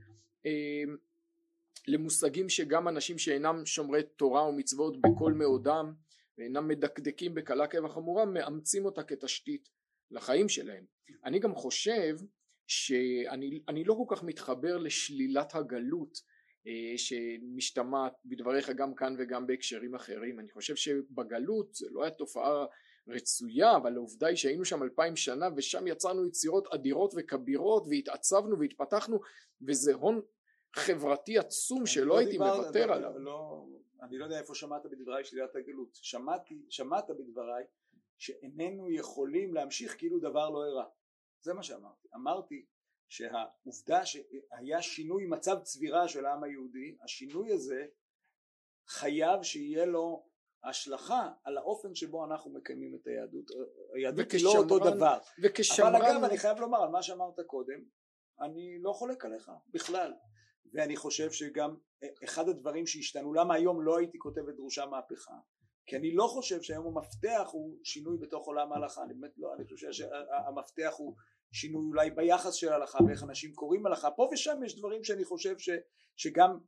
אה, 0.46 0.82
למושגים 1.88 2.48
שגם 2.48 2.88
אנשים 2.88 3.18
שאינם 3.18 3.66
שומרי 3.66 4.02
תורה 4.02 4.48
ומצוות 4.48 5.00
בכל 5.00 5.32
מאודם 5.32 5.92
ואינם 6.38 6.68
מדקדקים 6.68 7.34
בקלה 7.34 7.66
כבחמורה 7.66 8.24
מאמצים 8.24 8.84
אותה 8.84 9.02
כתשתית 9.02 9.68
לחיים 10.10 10.48
שלהם. 10.48 10.84
אני 11.24 11.38
גם 11.38 11.54
חושב 11.54 12.16
שאני 12.66 13.84
לא 13.84 13.94
כל 13.94 14.16
כך 14.16 14.22
מתחבר 14.22 14.78
לשלילת 14.78 15.54
הגלות 15.54 16.18
אה, 16.66 16.98
שמשתמעת 16.98 18.12
בדבריך 18.24 18.70
גם 18.70 18.94
כאן 18.94 19.14
וגם 19.18 19.46
בהקשרים 19.46 19.94
אחרים. 19.94 20.40
אני 20.40 20.50
חושב 20.50 20.76
שבגלות 20.76 21.74
זה 21.74 21.86
לא 21.90 22.02
היה 22.02 22.10
תופעה 22.10 22.64
רצויה 23.08 23.76
אבל 23.76 23.96
העובדה 23.96 24.26
היא 24.26 24.36
שהיינו 24.36 24.64
שם 24.64 24.82
אלפיים 24.82 25.16
שנה 25.16 25.48
ושם 25.56 25.86
יצרנו 25.86 26.26
יצירות 26.26 26.74
אדירות 26.74 27.14
וכבירות 27.16 27.84
והתעצבנו 27.90 28.58
והתפתחנו 28.58 29.20
וזה 29.66 29.94
הון 29.94 30.20
חברתי 30.76 31.38
עצום 31.38 31.86
שלא 31.86 32.06
לא 32.06 32.18
הייתי 32.18 32.32
דיבר, 32.32 32.56
מוותר 32.56 32.86
לא, 32.86 32.94
עליו. 32.94 33.18
לא, 33.18 33.66
אני 34.02 34.18
לא 34.18 34.24
יודע 34.24 34.38
איפה 34.38 34.54
שמעת 34.54 34.82
בדבריי 34.86 35.24
שלילת 35.24 35.56
הגלות. 35.56 35.88
שמעתי, 35.92 36.62
שמעת 36.68 37.10
בדבריי 37.10 37.64
שאיננו 38.18 38.90
יכולים 38.90 39.54
להמשיך 39.54 39.98
כאילו 39.98 40.18
דבר 40.18 40.50
לא 40.50 40.64
אירע. 40.64 40.84
זה 41.40 41.54
מה 41.54 41.62
שאמרתי. 41.62 42.08
אמרתי 42.14 42.66
שהעובדה 43.08 44.06
שהיה 44.06 44.82
שינוי 44.82 45.26
מצב 45.26 45.58
צבירה 45.62 46.08
של 46.08 46.26
העם 46.26 46.44
היהודי, 46.44 46.96
השינוי 47.02 47.52
הזה 47.52 47.86
חייב 48.86 49.42
שיהיה 49.42 49.84
לו 49.84 50.26
השלכה 50.64 51.30
על 51.44 51.58
האופן 51.58 51.94
שבו 51.94 52.24
אנחנו 52.24 52.50
מקיימים 52.50 52.94
את 52.94 53.06
היהדות, 53.06 53.44
היהדות 53.94 54.32
היא 54.32 54.44
לא 54.44 54.50
אותו 54.50 54.78
דבר, 54.78 55.18
וכשמרן... 55.42 55.94
אבל 55.94 56.04
אגב 56.04 56.24
אני 56.24 56.38
חייב 56.38 56.58
לומר 56.58 56.82
על 56.82 56.88
מה 56.88 57.02
שאמרת 57.02 57.40
קודם, 57.46 57.84
אני 58.40 58.78
לא 58.80 58.92
חולק 58.92 59.24
עליך 59.24 59.50
בכלל, 59.68 60.12
ואני 60.72 60.96
חושב 60.96 61.32
שגם 61.32 61.76
אחד 62.24 62.48
הדברים 62.48 62.86
שהשתנו, 62.86 63.34
למה 63.34 63.54
היום 63.54 63.82
לא 63.82 63.98
הייתי 63.98 64.18
כותב 64.18 64.48
את 64.48 64.56
דרושה 64.56 64.86
מהפכה, 64.86 65.34
כי 65.86 65.96
אני 65.96 66.14
לא 66.14 66.26
חושב 66.26 66.62
שהיום 66.62 66.86
המפתח 66.86 67.48
הוא 67.52 67.78
שינוי 67.84 68.18
בתוך 68.18 68.46
עולם 68.46 68.72
ההלכה, 68.72 69.02
אני 69.02 69.14
באמת 69.14 69.38
לא, 69.38 69.54
אני 69.54 69.64
חושב 69.64 69.92
שהמפתח 69.92 70.94
הוא 70.96 71.16
שינוי 71.52 71.86
אולי 71.86 72.10
ביחס 72.10 72.54
של 72.54 72.72
ההלכה 72.72 72.98
ואיך 73.04 73.22
אנשים 73.22 73.54
קוראים 73.54 73.86
הלכה, 73.86 74.10
פה 74.10 74.28
ושם 74.32 74.60
יש 74.64 74.78
דברים 74.78 75.04
שאני 75.04 75.24
חושב 75.24 75.58
ש, 75.58 75.70
שגם 76.16 76.50
אה, 76.50 76.54
אה, 76.54 76.58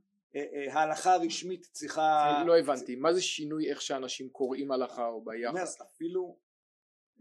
ההלכה 0.70 1.14
הרשמית 1.14 1.62
צריכה... 1.72 2.42
לא 2.46 2.58
הבנתי, 2.58 2.96
מה 2.96 3.12
זה 3.12 3.22
שינוי 3.22 3.70
איך 3.70 3.82
שאנשים 3.82 4.28
קוראים 4.28 4.72
הלכה 4.72 5.06
או 5.06 5.24
ביחס? 5.24 5.80
אפילו... 5.80 6.38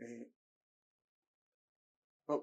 אה, 0.02 0.08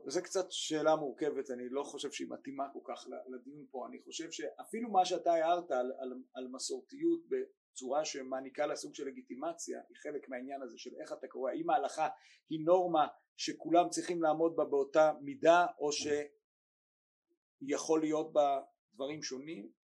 זה 0.07 0.23
קצת 0.23 0.47
שאלה 0.50 0.97
מורכבת, 0.97 1.50
אני 1.50 1.69
לא 1.69 1.83
חושב 1.83 2.11
שהיא 2.11 2.29
מתאימה 2.31 2.65
כל 2.73 2.81
כך 2.85 3.07
לדיון 3.29 3.67
פה, 3.71 3.87
אני 3.87 4.03
חושב 4.03 4.31
שאפילו 4.31 4.91
מה 4.91 5.05
שאתה 5.05 5.33
הערת 5.33 5.71
על, 5.71 5.93
על, 5.99 6.23
על 6.35 6.49
מסורתיות 6.49 7.21
בצורה 7.29 8.05
שמעניקה 8.05 8.67
לה 8.67 8.77
סוג 8.77 8.95
של 8.95 9.07
לגיטימציה 9.07 9.81
היא 9.89 9.97
חלק 9.97 10.29
מהעניין 10.29 10.62
הזה 10.62 10.79
של 10.79 10.91
איך 11.00 11.12
אתה 11.12 11.29
קורא, 11.29 11.50
האם 11.50 11.71
ההלכה 11.71 12.09
היא 12.50 12.61
נורמה 12.65 13.07
שכולם 13.37 13.89
צריכים 13.89 14.23
לעמוד 14.23 14.57
בה 14.57 14.65
באותה 14.65 15.12
מידה 15.21 15.67
או 15.79 15.91
שיכול 17.62 18.00
להיות 18.00 18.33
בה 18.33 18.61
דברים 18.95 19.23
שונים 19.23 19.65
אה, 19.65 19.80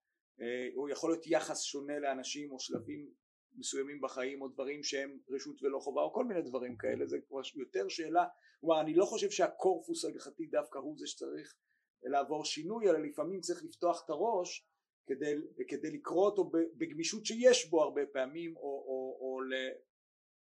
או 0.76 0.88
יכול 0.88 1.10
להיות 1.10 1.26
יחס 1.26 1.62
שונה 1.62 1.98
לאנשים 1.98 2.52
או 2.52 2.60
שלבים 2.60 3.10
מסוימים 3.54 4.00
בחיים 4.00 4.42
או 4.42 4.48
דברים 4.48 4.82
שהם 4.82 5.18
רשות 5.28 5.62
ולא 5.62 5.78
חובה 5.78 6.02
או 6.02 6.12
כל 6.12 6.24
מיני 6.24 6.42
דברים 6.42 6.76
כאלה 6.76 7.06
זה 7.06 7.18
כבר 7.28 7.40
יותר 7.54 7.88
שאלה. 7.88 8.24
כלומר 8.60 8.80
אני 8.80 8.94
לא 8.94 9.04
חושב 9.04 9.30
שהקורפוס 9.30 10.04
ההלכתי 10.04 10.46
דווקא 10.46 10.78
הוא 10.78 10.98
זה 10.98 11.06
שצריך 11.06 11.54
לעבור 12.02 12.44
שינוי 12.44 12.90
אלא 12.90 12.98
לפעמים 12.98 13.40
צריך 13.40 13.64
לפתוח 13.64 14.02
את 14.04 14.10
הראש 14.10 14.66
כדי, 15.06 15.34
כדי 15.68 15.90
לקרוא 15.90 16.26
אותו 16.26 16.50
בגמישות 16.76 17.26
שיש 17.26 17.70
בו 17.70 17.82
הרבה 17.82 18.02
פעמים 18.12 18.56
או, 18.56 18.62
או, 18.62 19.18
או 19.20 19.40
ל... 19.40 19.54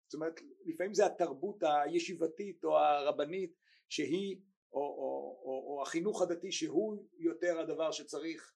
זאת 0.08 0.14
אומרת 0.14 0.34
לפעמים 0.66 0.94
זה 0.94 1.06
התרבות 1.06 1.64
הישיבתית 1.64 2.64
או 2.64 2.78
הרבנית 2.78 3.56
שהיא 3.90 4.42
או, 4.74 4.82
או, 4.82 5.42
או, 5.44 5.64
או 5.68 5.82
החינוך 5.82 6.22
הדתי 6.22 6.52
שהוא 6.52 7.06
יותר 7.18 7.60
הדבר 7.60 7.92
שצריך 7.92 8.54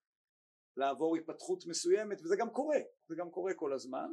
לעבור 0.77 1.15
התפתחות 1.15 1.67
מסוימת 1.67 2.21
וזה 2.21 2.35
גם 2.35 2.49
קורה 2.49 2.79
זה 3.07 3.15
גם 3.15 3.29
קורה 3.29 3.53
כל 3.53 3.73
הזמן 3.73 4.09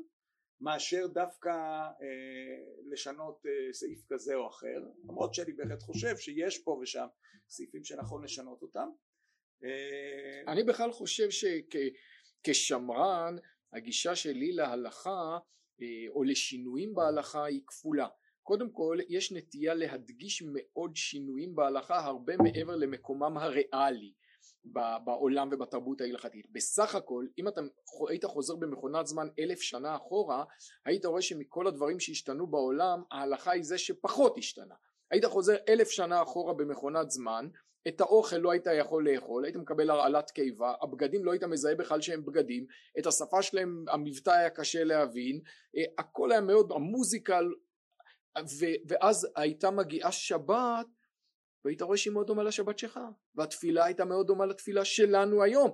מאשר 0.60 1.06
דווקא 1.06 1.50
אה, 1.50 2.56
לשנות 2.92 3.46
אה, 3.46 3.72
סעיף 3.72 4.04
כזה 4.08 4.34
או 4.34 4.48
אחר 4.48 4.78
למרות 5.04 5.34
שאני 5.34 5.52
בהחלט 5.52 5.82
חושב 5.82 6.16
שיש 6.16 6.58
פה 6.58 6.78
ושם 6.82 7.06
סעיפים 7.48 7.84
שנכון 7.84 8.24
לשנות 8.24 8.62
אותם. 8.62 8.88
אה, 9.64 10.52
אני 10.52 10.64
בכלל 10.64 10.92
חושב 10.92 11.28
שכשמרן 12.40 13.36
הגישה 13.72 14.16
שלי 14.16 14.52
להלכה 14.52 15.38
אה, 15.82 15.86
או 16.08 16.24
לשינויים 16.24 16.94
בהלכה 16.94 17.44
היא 17.44 17.62
כפולה. 17.66 18.08
קודם 18.42 18.70
כל 18.70 18.98
יש 19.08 19.32
נטייה 19.32 19.74
להדגיש 19.74 20.42
מאוד 20.52 20.96
שינויים 20.96 21.54
בהלכה 21.54 21.98
הרבה 21.98 22.36
מעבר 22.36 22.76
למקומם 22.76 23.38
הריאלי 23.38 24.12
בעולם 25.04 25.48
ובתרבות 25.52 26.00
ההלכתית. 26.00 26.46
בסך 26.52 26.94
הכל 26.94 27.26
אם 27.38 27.48
אתה 27.48 27.60
היית 28.08 28.24
חוזר 28.24 28.56
במכונת 28.56 29.06
זמן 29.06 29.28
אלף 29.38 29.60
שנה 29.60 29.96
אחורה 29.96 30.44
היית 30.84 31.04
רואה 31.04 31.22
שמכל 31.22 31.66
הדברים 31.66 32.00
שהשתנו 32.00 32.46
בעולם 32.46 33.02
ההלכה 33.10 33.50
היא 33.50 33.62
זה 33.62 33.78
שפחות 33.78 34.38
השתנה. 34.38 34.74
היית 35.10 35.24
חוזר 35.24 35.56
אלף 35.68 35.88
שנה 35.88 36.22
אחורה 36.22 36.54
במכונת 36.54 37.10
זמן 37.10 37.48
את 37.88 38.00
האוכל 38.00 38.36
לא 38.36 38.50
היית 38.50 38.66
יכול 38.78 39.08
לאכול, 39.08 39.44
היית 39.44 39.56
מקבל 39.56 39.90
הרעלת 39.90 40.30
קיבה, 40.30 40.74
הבגדים 40.82 41.24
לא 41.24 41.32
היית 41.32 41.44
מזהה 41.44 41.74
בכלל 41.74 42.00
שהם 42.00 42.24
בגדים, 42.24 42.66
את 42.98 43.06
השפה 43.06 43.42
שלהם 43.42 43.84
המבטא 43.88 44.30
היה 44.30 44.50
קשה 44.50 44.84
להבין, 44.84 45.40
אה, 45.76 45.82
הכל 45.98 46.32
היה 46.32 46.40
מאוד, 46.40 46.72
המוזיקה, 46.72 47.40
ואז 48.88 49.28
הייתה 49.36 49.70
מגיעה 49.70 50.12
שבת 50.12 50.86
והיית 51.64 51.82
רואה 51.82 51.96
שהיא 51.96 52.12
מאוד 52.12 52.26
דומה 52.26 52.42
לשבת 52.42 52.78
שלך 52.78 53.00
והתפילה 53.34 53.84
הייתה 53.84 54.04
מאוד 54.04 54.26
דומה 54.26 54.46
לתפילה 54.46 54.84
שלנו 54.84 55.42
היום. 55.42 55.70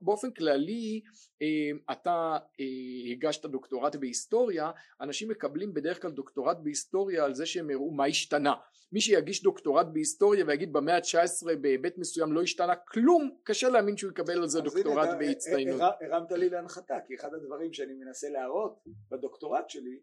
באופן 0.00 0.30
כללי 0.30 1.02
אה, 1.42 1.92
אתה 1.92 2.38
אה, 2.60 3.12
הגשת 3.12 3.46
דוקטורט 3.46 3.96
בהיסטוריה 3.96 4.70
אנשים 5.00 5.28
מקבלים 5.28 5.74
בדרך 5.74 6.02
כלל 6.02 6.10
דוקטורט 6.10 6.56
בהיסטוריה 6.62 7.24
על 7.24 7.34
זה 7.34 7.46
שהם 7.46 7.70
הראו 7.70 7.90
מה 7.90 8.04
השתנה. 8.04 8.54
מי 8.92 9.00
שיגיש 9.00 9.42
דוקטורט 9.42 9.86
בהיסטוריה 9.92 10.44
ויגיד 10.46 10.72
במאה 10.72 10.96
ה-19 10.96 11.56
בהיבט 11.60 11.98
מסוים 11.98 12.32
לא 12.32 12.42
השתנה 12.42 12.76
כלום 12.76 13.36
קשה 13.44 13.68
להאמין 13.68 13.96
שהוא 13.96 14.10
יקבל 14.10 14.38
על 14.42 14.48
זה 14.48 14.60
דוקטורט 14.60 15.08
בהצטיינות. 15.18 15.80
הרמת 16.00 16.32
לי 16.32 16.48
להנחתה 16.48 16.94
כי 17.06 17.14
אחד 17.14 17.34
הדברים 17.34 17.72
שאני 17.72 17.94
מנסה 17.94 18.28
להראות 18.28 18.84
בדוקטורט 19.10 19.70
שלי 19.70 20.00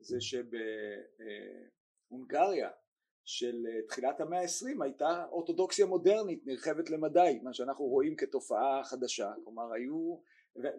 זה 0.00 0.16
שבהונגריה 2.10 2.70
של 3.24 3.66
אה, 3.68 3.82
תחילת 3.88 4.20
המאה 4.20 4.40
העשרים 4.40 4.82
הייתה 4.82 5.24
אורתודוקסיה 5.30 5.86
מודרנית 5.86 6.46
נרחבת 6.46 6.90
למדי 6.90 7.40
מה 7.42 7.54
שאנחנו 7.54 7.84
רואים 7.84 8.16
כתופעה 8.16 8.84
חדשה. 8.84 9.32
כלומר 9.44 9.72
היו 9.72 10.18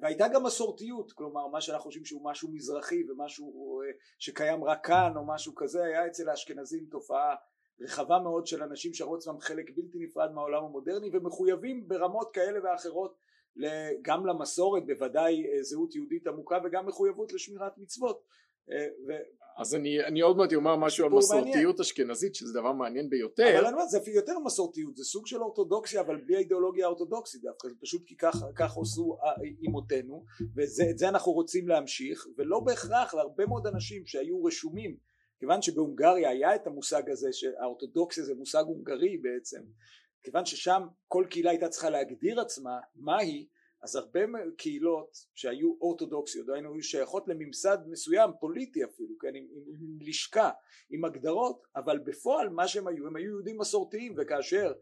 והייתה 0.01 0.27
גם 0.33 0.43
מסורתיות. 0.43 1.11
כלומר 1.11 1.47
מה 1.47 1.61
שאנחנו 1.61 1.83
חושבים 1.83 2.05
שהוא 2.05 2.21
משהו 2.23 2.49
מזרחי 2.51 3.03
ומשהו 3.09 3.81
אה, 3.81 3.87
שקיים 4.19 4.63
רק 4.63 4.85
כאן 4.85 5.13
או 5.15 5.25
משהו 5.25 5.55
כזה 5.55 5.83
היה 5.83 6.07
אצל 6.07 6.29
האשכנזים 6.29 6.85
תופעה 6.91 7.35
רחבה 7.81 8.19
מאוד 8.19 8.47
של 8.47 8.63
אנשים 8.63 8.93
שראו 8.93 9.15
עצמם 9.15 9.39
חלק 9.39 9.65
בלתי 9.75 9.97
נפרד 9.97 10.31
מהעולם 10.31 10.63
המודרני 10.63 11.09
ומחויבים 11.13 11.87
ברמות 11.87 12.33
כאלה 12.33 12.59
ואחרות 12.63 13.15
גם 14.01 14.25
למסורת 14.25 14.85
בוודאי 14.85 15.45
אה, 15.45 15.63
זהות 15.63 15.95
יהודית 15.95 16.27
עמוקה 16.27 16.57
וגם 16.65 16.85
מחויבות 16.85 17.33
לשמירת 17.33 17.77
מצוות 17.77 18.23
אז 19.57 19.75
אני, 19.75 20.03
אני 20.03 20.21
עוד 20.21 20.37
מעט 20.37 20.53
אומר 20.53 20.75
משהו 20.75 21.05
על 21.05 21.11
מסורתיות 21.11 21.55
מעניין. 21.55 21.75
אשכנזית 21.81 22.35
שזה 22.35 22.53
דבר 22.59 22.71
מעניין 22.71 23.09
ביותר 23.09 23.59
אבל 23.59 23.65
אני 23.65 23.73
אומר 23.73 23.85
זה 23.85 23.97
אפילו 23.97 24.15
יותר 24.15 24.39
מסורתיות 24.39 24.97
זה 24.97 25.03
סוג 25.03 25.27
של 25.27 25.41
אורתודוקסיה 25.41 26.01
אבל 26.01 26.21
בלי 26.21 26.35
האידיאולוגיה 26.35 26.85
האורתודוקסית 26.85 27.41
דווקא 27.41 27.67
זה 27.67 27.75
פשוט 27.81 28.03
כי 28.05 28.17
כך, 28.17 28.35
כך 28.55 28.77
עשו 28.81 29.17
אימותינו 29.61 30.25
ואת 30.55 30.97
זה 30.97 31.09
אנחנו 31.09 31.31
רוצים 31.31 31.67
להמשיך 31.67 32.27
ולא 32.37 32.59
בהכרח 32.59 33.13
להרבה 33.13 33.45
מאוד 33.45 33.67
אנשים 33.67 34.05
שהיו 34.05 34.43
רשומים 34.43 34.97
כיוון 35.39 35.61
שבהונגריה 35.61 36.29
היה 36.29 36.55
את 36.55 36.67
המושג 36.67 37.09
הזה 37.09 37.27
שהאורתודוקסיה 37.31 38.23
זה 38.23 38.33
מושג 38.35 38.63
הונגרי 38.67 39.17
בעצם 39.17 39.61
כיוון 40.23 40.45
ששם 40.45 40.83
כל 41.07 41.25
קהילה 41.29 41.49
הייתה 41.49 41.69
צריכה 41.69 41.89
להגדיר 41.89 42.41
עצמה 42.41 42.79
מהי 42.95 43.47
אז 43.83 43.95
הרבה 43.95 44.19
קהילות 44.57 45.17
שהיו 45.35 45.75
אורתודוקסיות, 45.81 46.47
דהיינו 46.47 46.73
היו 46.73 46.83
שייכות 46.83 47.27
לממסד 47.27 47.77
מסוים, 47.87 48.29
פוליטי 48.39 48.83
אפילו, 48.83 49.17
כן, 49.17 49.35
עם, 49.35 49.47
עם, 49.51 49.63
עם 49.81 49.97
לשכה, 50.07 50.49
עם 50.89 51.05
הגדרות, 51.05 51.67
אבל 51.75 51.99
בפועל 51.99 52.49
מה 52.49 52.67
שהם 52.67 52.87
היו, 52.87 53.07
הם 53.07 53.15
היו 53.15 53.29
יהודים 53.29 53.57
מסורתיים, 53.57 54.15
וכאשר 54.17 54.73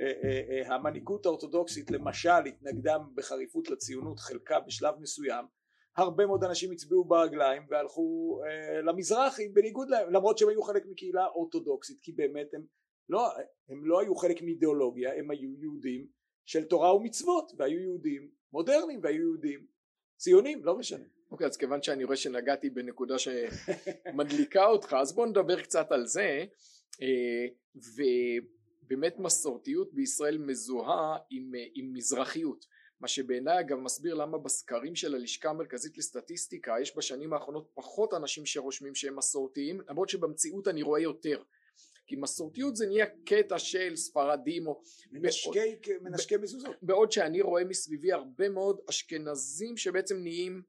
אה, 0.00 0.12
אה, 0.24 0.40
אה, 0.50 0.74
המנהיגות 0.74 1.26
האורתודוקסית 1.26 1.90
למשל 1.90 2.46
התנגדה 2.46 2.96
בחריפות 3.14 3.70
לציונות, 3.70 4.18
חלקה 4.18 4.60
בשלב 4.60 4.94
מסוים, 5.00 5.44
הרבה 5.96 6.26
מאוד 6.26 6.44
אנשים 6.44 6.72
הצביעו 6.72 7.04
ברגליים 7.04 7.62
והלכו 7.70 8.40
אה, 8.46 8.82
למזרחי 8.82 9.48
בניגוד 9.48 9.90
להם, 9.90 10.12
למרות 10.12 10.38
שהם 10.38 10.48
היו 10.48 10.62
חלק 10.62 10.86
מקהילה 10.86 11.26
אורתודוקסית, 11.26 12.00
כי 12.00 12.12
באמת 12.12 12.54
הם 12.54 12.64
לא, 13.08 13.28
הם 13.68 13.84
לא 13.84 14.00
היו 14.00 14.14
חלק 14.14 14.42
מאידיאולוגיה, 14.42 15.14
הם 15.18 15.30
היו 15.30 15.50
יהודים 15.60 16.06
של 16.44 16.64
תורה 16.64 16.96
ומצוות, 16.96 17.52
והיו 17.58 17.80
יהודים 17.80 18.30
מודרניים 18.52 19.00
והיו 19.02 19.22
יהודים. 19.22 19.66
ציונים 20.16 20.64
לא 20.64 20.78
משנה. 20.78 21.04
אוקיי 21.30 21.46
okay, 21.46 21.50
אז 21.50 21.56
כיוון 21.56 21.82
שאני 21.82 22.04
רואה 22.04 22.16
שנגעתי 22.16 22.70
בנקודה 22.70 23.14
שמדליקה 23.24 24.66
אותך 24.66 24.96
אז 25.00 25.14
בוא 25.14 25.26
נדבר 25.26 25.62
קצת 25.62 25.92
על 25.92 26.06
זה. 26.06 26.44
אה, 27.02 27.46
ובאמת 27.76 29.18
מסורתיות 29.18 29.94
בישראל 29.94 30.38
מזוהה 30.38 31.18
עם, 31.30 31.54
אה, 31.54 31.64
עם 31.74 31.92
מזרחיות. 31.92 32.66
מה 33.00 33.08
שבעיניי 33.08 33.60
אגב 33.60 33.78
מסביר 33.78 34.14
למה 34.14 34.38
בסקרים 34.38 34.96
של 34.96 35.14
הלשכה 35.14 35.50
המרכזית 35.50 35.98
לסטטיסטיקה 35.98 36.74
יש 36.82 36.96
בשנים 36.96 37.32
האחרונות 37.32 37.70
פחות 37.74 38.14
אנשים 38.14 38.46
שרושמים 38.46 38.94
שהם 38.94 39.16
מסורתיים 39.16 39.80
למרות 39.88 40.08
שבמציאות 40.08 40.68
אני 40.68 40.82
רואה 40.82 41.00
יותר 41.00 41.42
כי 42.10 42.16
מסורתיות 42.16 42.76
זה 42.76 42.86
נהיה 42.86 43.06
קטע 43.24 43.58
של 43.58 43.96
ספרדים 43.96 44.66
או 44.66 44.80
מנשקי, 45.12 45.76
מנשקי 46.00 46.36
מזוזות. 46.36 46.76
בעוד 46.82 47.12
שאני 47.12 47.40
רואה 47.40 47.64
מסביבי 47.64 48.12
הרבה 48.12 48.48
מאוד 48.48 48.80
אשכנזים 48.90 49.76
שבעצם 49.76 50.16
נהיים, 50.22 50.62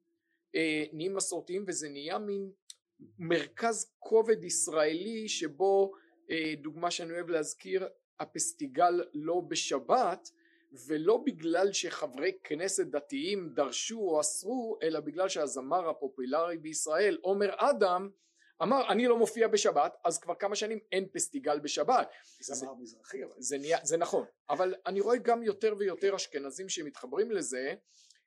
אה, 0.56 0.84
נהיים 0.94 1.16
מסורתיים 1.16 1.66
וזה 1.68 1.90
נהיה 1.90 2.20
מין 2.20 2.52
מרכז 3.20 3.92
כובד 4.00 4.44
ישראלי 4.44 5.30
שבו 5.30 5.92
אה, 6.32 6.54
דוגמה 6.62 6.92
שאני 6.92 7.14
אוהב 7.14 7.30
להזכיר 7.30 7.88
הפסטיגל 8.20 9.04
לא 9.14 9.42
בשבת 9.48 10.30
ולא 10.88 11.24
בגלל 11.26 11.74
שחברי 11.74 12.32
כנסת 12.44 12.88
דתיים 12.88 13.50
דרשו 13.54 14.00
או 14.00 14.20
אסרו 14.20 14.78
אלא 14.84 15.00
בגלל 15.00 15.30
שהזמר 15.30 15.90
הפופולרי 15.90 16.58
בישראל 16.58 17.18
עומר 17.22 17.50
אדם 17.58 18.10
אמר 18.64 18.92
אני 18.92 19.08
לא 19.08 19.18
מופיע 19.18 19.48
בשבת 19.48 19.94
אז 20.06 20.20
כבר 20.20 20.36
כמה 20.36 20.56
שנים 20.56 20.80
אין 20.92 21.08
פסטיגל 21.14 21.60
בשבת. 21.60 22.10
זה 22.40 22.66
אמר 22.66 22.74
מזרחי 22.74 23.24
אבל 23.24 23.34
זה, 23.38 23.58
נהיה, 23.58 23.78
זה 23.84 23.98
נכון. 23.98 24.26
אבל 24.50 24.76
אני 24.86 25.02
רואה 25.02 25.18
גם 25.18 25.44
יותר 25.44 25.76
ויותר 25.78 26.16
אשכנזים 26.16 26.70
שמתחברים 26.70 27.32
לזה. 27.32 27.74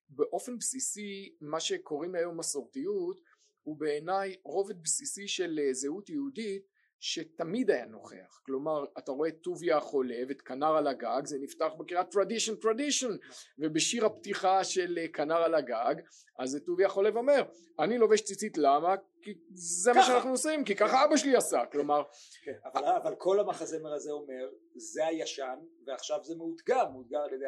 באופן 0.08 0.58
בסיסי 0.58 1.34
מה 1.40 1.60
שקוראים 1.60 2.14
היום 2.14 2.38
מסורתיות 2.38 3.20
הוא 3.62 3.76
בעיניי 3.76 4.36
רובד 4.44 4.82
בסיסי 4.82 5.28
של 5.28 5.60
אה, 5.62 5.74
זהות 5.74 6.10
יהודית 6.10 6.66
שתמיד 7.00 7.70
היה 7.70 7.86
נוכח. 7.86 8.40
כלומר 8.46 8.84
אתה 8.98 9.12
רואה 9.12 9.30
טוביה 9.30 9.76
החולה 9.76 10.16
ואת 10.28 10.40
כנר 10.40 10.76
על 10.76 10.86
הגג 10.86 11.22
זה 11.24 11.38
נפתח 11.40 11.70
בקריאה 11.78 12.04
טרדישן 12.04 12.54
טרדישן 12.54 13.16
ובשיר 13.58 14.06
הפתיחה 14.06 14.64
של 14.64 14.98
אה, 14.98 15.08
כנר 15.08 15.36
על 15.36 15.54
הגג 15.54 15.94
אז 16.38 16.60
טוביה 16.66 16.86
החולה 16.86 17.10
ואומר 17.14 17.42
אני 17.78 17.98
לובש 17.98 18.20
ציצית 18.20 18.58
למה? 18.58 18.94
כי 19.22 19.34
זה 19.54 19.90
ככה. 19.90 20.00
מה 20.00 20.06
שאנחנו 20.06 20.30
עושים 20.30 20.64
כי 20.64 20.74
ככה 20.74 21.04
אבא 21.04 21.16
שלי 21.16 21.36
עשה. 21.36 21.62
כלומר 21.72 22.02
כן, 22.44 22.52
אבל, 22.64 22.84
אבל 22.84 23.14
כל 23.18 23.40
המחזמר 23.40 23.92
הזה 23.92 24.10
אומר 24.10 24.48
זה 24.76 25.06
הישן 25.06 25.58
ועכשיו 25.86 26.18
זה 26.22 26.34
מאותגר 26.36 26.88
מאותגר 26.88 27.18
על 27.18 27.32
ידי 27.32 27.44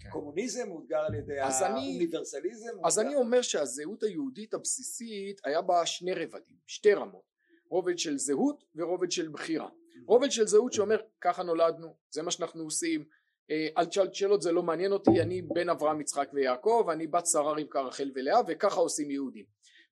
כן. 0.00 0.08
הקומוניזם 0.08 0.68
מאותגר 0.68 0.98
על 0.98 1.14
ידי 1.14 1.38
האוניברסליזם 1.40 2.72
אז 2.84 2.98
אני 2.98 3.14
אומר 3.14 3.42
שהזהות 3.42 4.02
היהודית 4.02 4.54
הבסיסית 4.54 5.40
היה 5.44 5.60
בה 5.62 5.86
שני 5.86 6.14
רבדים 6.14 6.56
שתי 6.66 6.94
רמות 6.94 7.31
רובד 7.72 7.98
של 7.98 8.18
זהות 8.18 8.64
ורובד 8.76 9.10
של 9.10 9.28
בחירה. 9.28 9.68
רובד 10.06 10.30
של 10.30 10.46
זהות 10.46 10.72
שאומר 10.72 11.00
ככה 11.20 11.42
נולדנו 11.42 11.96
זה 12.10 12.22
מה 12.22 12.30
שאנחנו 12.30 12.62
עושים. 12.62 13.04
אה, 13.50 13.68
אל 13.78 13.84
תשאל 13.84 14.12
שאלות 14.12 14.42
זה 14.42 14.52
לא 14.52 14.62
מעניין 14.62 14.92
אותי 14.92 15.20
אני 15.20 15.42
בן 15.42 15.68
אברהם 15.68 16.00
יצחק 16.00 16.30
ויעקב 16.32 16.88
אני 16.92 17.06
בת 17.06 17.26
שרה 17.26 17.52
רבקה 17.52 17.80
רחל 17.80 18.10
ולאה 18.14 18.40
וככה 18.48 18.80
עושים 18.80 19.10
יהודים. 19.10 19.44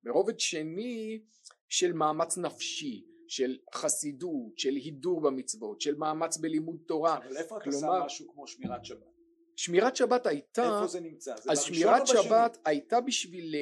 ורובד 0.05 0.41
שני 0.41 1.23
של 1.69 1.93
מאמץ 1.93 2.39
נפשי 2.39 3.05
של 3.29 3.57
חסידות 3.75 4.59
של 4.59 4.75
הידור 4.75 5.21
במצוות 5.21 5.81
של 5.81 5.95
מאמץ 5.95 6.37
בלימוד 6.37 6.81
תורה. 6.87 7.17
אבל 7.17 7.37
איפה 7.37 7.57
אתה 7.57 7.73
שם 7.73 7.87
משהו 8.05 8.33
כמו 8.33 8.47
שמירת 8.47 8.85
שבת? 8.85 9.11
שמירת 9.57 9.97
שבת 9.97 10.27
הייתה 10.27 10.63
איפה 10.63 10.87
זה 10.87 11.01
נמצא? 11.01 11.37
זה 11.37 11.51
אז 11.51 11.63
שמירת 11.63 12.07
שבת 12.07 12.59
הייתה 12.65 13.01
בשביל 13.01 13.55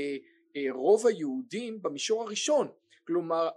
אה, 0.57 0.73
רוב 0.73 1.07
היהודים 1.07 1.83
במישור 1.83 2.23
הראשון 2.23 2.69
כלומר 3.09 3.49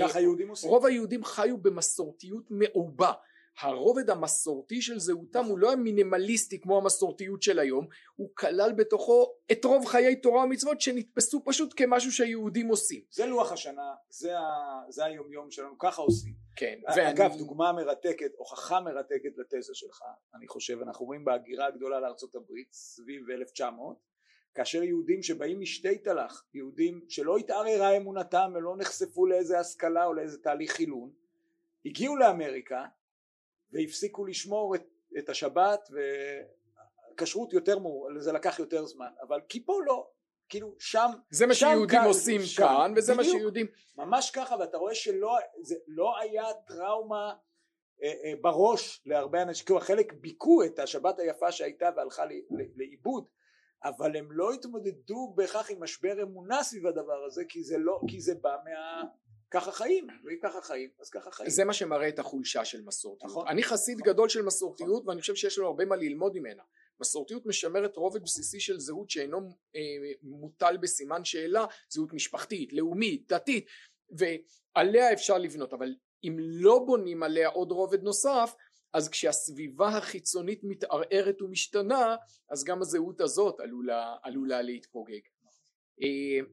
ככה 0.00 0.20
יהודים 0.20 0.48
עושים. 0.48 0.70
רוב 0.70 0.86
היהודים 0.86 1.24
חיו 1.24 1.58
במסורתיות 1.58 2.44
מעובה. 2.50 3.12
הרובד 3.60 4.10
המסורתי 4.10 4.82
של 4.82 4.98
זהותם 4.98 5.44
הוא 5.44 5.58
לא 5.58 5.72
המינימליסטי 5.72 6.60
כמו 6.60 6.78
המסורתיות 6.78 7.42
של 7.42 7.58
היום 7.58 7.86
הוא 8.16 8.30
כלל 8.34 8.72
בתוכו 8.76 9.34
את 9.52 9.64
רוב 9.64 9.86
חיי 9.86 10.16
תורה 10.16 10.44
ומצוות 10.44 10.80
שנתפסו 10.80 11.42
פשוט 11.44 11.74
כמשהו 11.76 12.12
שהיהודים 12.12 12.68
עושים. 12.68 13.02
זה 13.10 13.26
לוח 13.26 13.52
השנה 13.52 13.94
זה, 14.10 14.38
ה... 14.38 14.44
זה 14.88 15.04
היומיום 15.04 15.50
שלנו 15.50 15.78
ככה 15.78 16.02
עושים. 16.02 16.34
כן 16.56 16.78
אגב 16.86 17.30
ואני... 17.30 17.38
דוגמה 17.38 17.72
מרתקת 17.72 18.30
הוכחה 18.36 18.80
מרתקת 18.80 19.32
לתזה 19.36 19.74
שלך 19.74 20.02
אני 20.34 20.48
חושב 20.48 20.78
אנחנו 20.82 21.06
רואים 21.06 21.24
בהגירה 21.24 21.66
הגדולה 21.66 22.00
לארצות 22.00 22.34
הברית 22.34 22.72
סביב 22.72 23.30
1900 23.30 23.96
כאשר 24.54 24.82
יהודים 24.82 25.22
שבאים 25.22 25.60
משתי 25.60 25.98
תל"ח, 25.98 26.44
יהודים 26.54 27.00
שלא 27.08 27.36
התערערה 27.36 27.96
אמונתם 27.96 28.52
ולא 28.54 28.76
נחשפו 28.76 29.26
לאיזה 29.26 29.58
השכלה 29.58 30.04
או 30.04 30.14
לאיזה 30.14 30.38
תהליך 30.42 30.72
חילון, 30.72 31.10
הגיעו 31.84 32.16
לאמריקה 32.16 32.84
והפסיקו 33.72 34.24
לשמור 34.24 34.74
את, 34.74 34.84
את 35.18 35.28
השבת 35.28 35.88
וכשרות 37.14 37.52
יותר 37.52 37.78
מור, 37.78 38.08
זה 38.18 38.32
לקח 38.32 38.58
יותר 38.58 38.86
זמן, 38.86 39.10
אבל 39.22 39.40
כי 39.48 39.64
פה 39.64 39.80
לא, 39.86 40.10
כאילו 40.48 40.74
שם 40.78 41.10
זה 41.30 41.46
מה 41.46 41.54
שיהודים 41.54 41.98
כאן, 41.98 42.06
עושים 42.06 42.40
שם, 42.42 42.62
כאן 42.62 42.94
וזה 42.96 43.14
בדיוק, 43.14 43.26
מה 43.26 43.38
שיהודים 43.38 43.66
ממש 43.96 44.30
ככה 44.30 44.56
ואתה 44.60 44.76
רואה 44.76 44.94
שלא 44.94 45.38
זה 45.60 45.74
לא 45.86 46.18
היה 46.18 46.44
טראומה 46.66 47.34
אה, 48.02 48.12
אה, 48.24 48.32
בראש 48.40 49.02
להרבה 49.06 49.42
אנשים, 49.42 49.66
כאילו 49.66 49.80
חלק 49.80 50.12
ביכו 50.12 50.64
את 50.64 50.78
השבת 50.78 51.18
היפה 51.18 51.52
שהייתה 51.52 51.90
והלכה 51.96 52.22
לאיבוד 52.76 53.24
אבל 53.84 54.16
הם 54.16 54.32
לא 54.32 54.52
התמודדו 54.52 55.32
בהכרח 55.36 55.70
עם 55.70 55.82
משבר 55.82 56.22
אמונה 56.22 56.62
סביב 56.62 56.86
הדבר 56.86 57.24
הזה 57.26 57.42
כי 57.48 57.62
זה 57.62 57.78
לא 57.78 58.00
כי 58.08 58.20
זה 58.20 58.34
בא 58.34 58.56
מה 58.64 59.04
ככה 59.50 59.72
חיים. 59.72 60.06
ואם 60.24 60.36
ככה 60.42 60.60
חיים 60.62 60.90
אז 61.00 61.10
ככה 61.10 61.30
חיים. 61.30 61.50
זה 61.50 61.64
מה 61.64 61.72
שמראה 61.72 62.08
את 62.08 62.18
החולשה 62.18 62.64
של 62.64 62.82
מסורתיות. 62.82 63.30
נכון, 63.30 63.48
אני 63.48 63.62
חסיד 63.62 63.98
נכון, 64.00 64.12
גדול 64.12 64.28
של 64.28 64.42
מסורתיות 64.42 64.90
נכון. 64.90 65.08
ואני 65.08 65.20
חושב 65.20 65.34
שיש 65.34 65.58
לנו 65.58 65.66
הרבה 65.66 65.84
מה 65.84 65.96
ללמוד 65.96 66.38
ממנה. 66.38 66.62
מסורתיות 67.00 67.46
משמרת 67.46 67.96
רובד 67.96 68.22
בסיסי 68.22 68.60
של 68.60 68.80
זהות 68.80 69.10
שאינו 69.10 69.38
אה, 69.76 69.80
מוטל 70.22 70.76
בסימן 70.76 71.24
שאלה 71.24 71.66
זהות 71.88 72.12
משפחתית 72.12 72.72
לאומית 72.72 73.32
דתית 73.32 73.66
ועליה 74.10 75.12
אפשר 75.12 75.38
לבנות. 75.38 75.72
אבל 75.72 75.94
אם 76.24 76.36
לא 76.38 76.78
בונים 76.86 77.22
עליה 77.22 77.48
עוד 77.48 77.72
רובד 77.72 78.02
נוסף 78.02 78.54
אז 78.98 79.08
כשהסביבה 79.08 79.88
החיצונית 79.88 80.60
מתערערת 80.62 81.42
ומשתנה 81.42 82.16
אז 82.50 82.64
גם 82.64 82.82
הזהות 82.82 83.20
הזאת 83.20 83.60
עלולה, 83.60 84.16
עלולה 84.22 84.62
להתפוגג. 84.62 85.20
אה, 86.02 86.46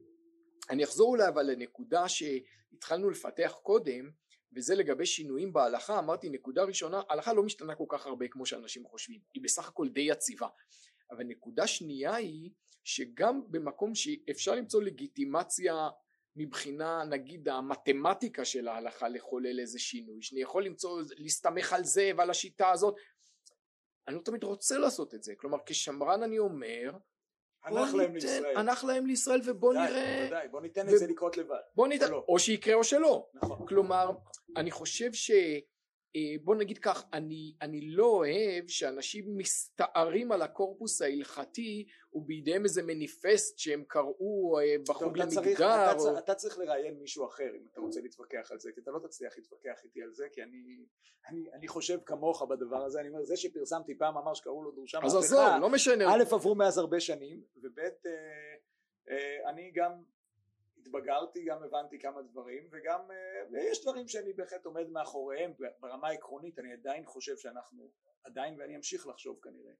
אני 0.70 0.84
אחזור 0.84 1.08
אולי 1.08 1.28
אבל 1.28 1.42
לנקודה 1.42 2.04
שהתחלנו 2.08 3.10
לפתח 3.10 3.54
קודם 3.62 4.10
וזה 4.56 4.74
לגבי 4.74 5.06
שינויים 5.06 5.52
בהלכה. 5.52 5.98
אמרתי 5.98 6.30
נקודה 6.30 6.64
ראשונה 6.64 7.02
ההלכה 7.08 7.32
לא 7.32 7.42
משתנה 7.42 7.74
כל 7.74 7.84
כך 7.88 8.06
הרבה 8.06 8.28
כמו 8.28 8.46
שאנשים 8.46 8.84
חושבים. 8.84 9.20
היא 9.34 9.42
בסך 9.42 9.68
הכל 9.68 9.88
די 9.88 10.00
יציבה. 10.00 10.48
אבל 11.10 11.24
נקודה 11.24 11.66
שנייה 11.66 12.14
היא 12.14 12.50
שגם 12.84 13.42
במקום 13.50 13.94
שאפשר 13.94 14.54
למצוא 14.54 14.82
לגיטימציה 14.82 15.88
מבחינה 16.36 17.04
נגיד 17.04 17.48
המתמטיקה 17.48 18.44
של 18.44 18.68
ההלכה 18.68 19.08
לחולל 19.08 19.60
איזה 19.60 19.78
שינוי 19.78 20.22
שאני 20.22 20.40
יכול 20.40 20.64
למצוא 20.64 21.02
להסתמך 21.16 21.72
על 21.72 21.84
זה 21.84 22.10
ועל 22.16 22.30
השיטה 22.30 22.70
הזאת 22.70 22.94
אני 24.08 24.16
לא 24.16 24.20
תמיד 24.20 24.44
רוצה 24.44 24.78
לעשות 24.78 25.14
את 25.14 25.22
זה 25.22 25.34
כלומר 25.36 25.58
כשמרן 25.66 26.22
אני 26.22 26.38
אומר 26.38 26.92
הנח 27.64 27.94
להם 27.94 28.12
ניתן- 28.12 28.26
לישראל. 28.26 28.56
הנח 28.56 28.84
להם 28.84 29.06
לישראל 29.06 29.40
ובוא 29.44 29.70
ודאי, 29.70 29.90
נראה, 29.90 30.24
ודאי, 30.26 30.48
בוא 30.48 30.60
ניתן 30.60 30.86
ו- 30.88 30.92
לזה 30.94 31.06
לקרות 31.06 31.36
לבד. 31.36 31.56
בוא 31.74 31.88
ניתן, 31.88 32.06
או 32.06 32.10
לא. 32.10 32.24
או 32.28 32.38
שיקרה 32.38 32.74
או 32.74 32.84
שלא. 32.84 33.28
נכון. 33.34 33.66
כלומר, 33.68 34.10
אני 34.56 34.70
חושב 34.70 35.12
ש... 35.12 35.30
אה, 36.16 36.36
בוא 36.44 36.54
נגיד 36.54 36.78
כך, 36.78 37.04
אני, 37.12 37.54
אני 37.62 37.80
לא 37.80 38.06
אוהב 38.06 38.68
שאנשים 38.68 39.36
מסתערים 39.36 40.32
על 40.32 40.42
הקורפוס 40.42 41.02
ההלכתי 41.02 41.86
ובידיהם 42.14 42.64
איזה 42.64 42.82
מניפסט 42.82 43.58
שהם 43.58 43.84
קראו 43.88 44.58
אה, 44.60 44.76
בחוג 44.88 45.20
אתה 45.20 45.30
צריך, 45.30 45.46
למגדר. 45.46 45.66
אתה, 45.66 45.92
או... 45.92 45.98
צריך, 45.98 46.18
אתה 46.18 46.34
צריך 46.34 46.58
לראיין 46.58 46.98
מישהו 46.98 47.26
אחר 47.26 47.54
אם 47.56 47.66
אתה 47.72 47.80
רוצה 47.80 48.00
להתווכח 48.00 48.52
על 48.52 48.58
זה, 48.58 48.70
כי 48.74 48.80
אתה 48.80 48.90
לא 48.90 48.98
תצליח 48.98 49.32
להתווכח 49.36 49.84
איתי 49.84 50.02
על 50.02 50.12
זה, 50.12 50.26
כי 50.32 50.42
אני, 50.42 50.86
אני, 51.28 51.52
אני 51.52 51.68
חושב 51.68 51.98
כמוך 52.06 52.42
בדבר 52.42 52.84
הזה, 52.84 53.00
אני 53.00 53.08
אומר, 53.08 53.24
זה 53.24 53.36
שפרסמתי 53.36 53.98
פעם 53.98 54.16
אמר 54.16 54.34
שקראו 54.34 54.62
לו 54.62 54.70
דרושה 54.70 54.98
אז 55.02 55.14
עזוב, 55.14 55.48
לא 55.60 55.70
משנה. 55.70 56.14
א' 56.14 56.22
עברו 56.32 56.54
מאז 56.54 56.78
הרבה 56.78 57.00
שנים, 57.00 57.42
וב' 57.56 57.78
אה, 59.10 59.50
אני 59.50 59.72
גם 59.74 59.92
התבגרתי, 60.86 61.44
גם 61.44 61.62
הבנתי 61.62 61.98
כמה 61.98 62.22
דברים, 62.22 62.68
וגם, 62.72 63.10
אה, 63.10 63.16
ויש 63.50 63.82
דברים 63.82 64.08
שאני 64.08 64.32
בהחלט 64.32 64.64
עומד 64.64 64.88
מאחוריהם, 64.88 65.52
ברמה 65.80 66.08
העקרונית 66.08 66.58
אני 66.58 66.72
עדיין 66.72 67.06
חושב 67.06 67.36
שאנחנו, 67.36 67.90
עדיין 68.24 68.60
ואני 68.60 68.76
אמשיך 68.76 69.06
לחשוב 69.06 69.38
כנראה, 69.42 69.72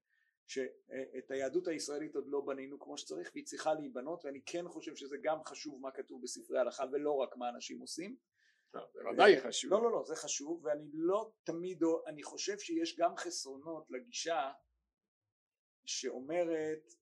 שאת 0.47 1.31
היהדות 1.31 1.67
הישראלית 1.67 2.15
עוד 2.15 2.27
לא 2.27 2.41
בנינו 2.41 2.79
כמו 2.79 2.97
שצריך 2.97 3.31
והיא 3.33 3.45
צריכה 3.45 3.73
להיבנות 3.73 4.25
ואני 4.25 4.41
כן 4.45 4.67
חושב 4.67 4.95
שזה 4.95 5.17
גם 5.21 5.43
חשוב 5.43 5.81
מה 5.81 5.91
כתוב 5.91 6.21
בספרי 6.23 6.57
ההלכה 6.57 6.83
ולא 6.91 7.15
רק 7.15 7.37
מה 7.37 7.49
אנשים 7.49 7.79
עושים 7.79 8.15
בוודאי 8.73 9.41
חשוב. 9.41 9.71
לא 9.71 9.83
לא 9.83 9.91
לא 9.91 10.03
זה 10.05 10.15
חשוב 10.15 10.65
ואני 10.65 10.89
לא 10.93 11.31
תמיד 11.43 11.83
אני 12.07 12.23
חושב 12.23 12.59
שיש 12.59 12.95
גם 12.99 13.15
חסרונות 13.15 13.85
לגישה 13.89 14.51
שאומרת 15.85 16.93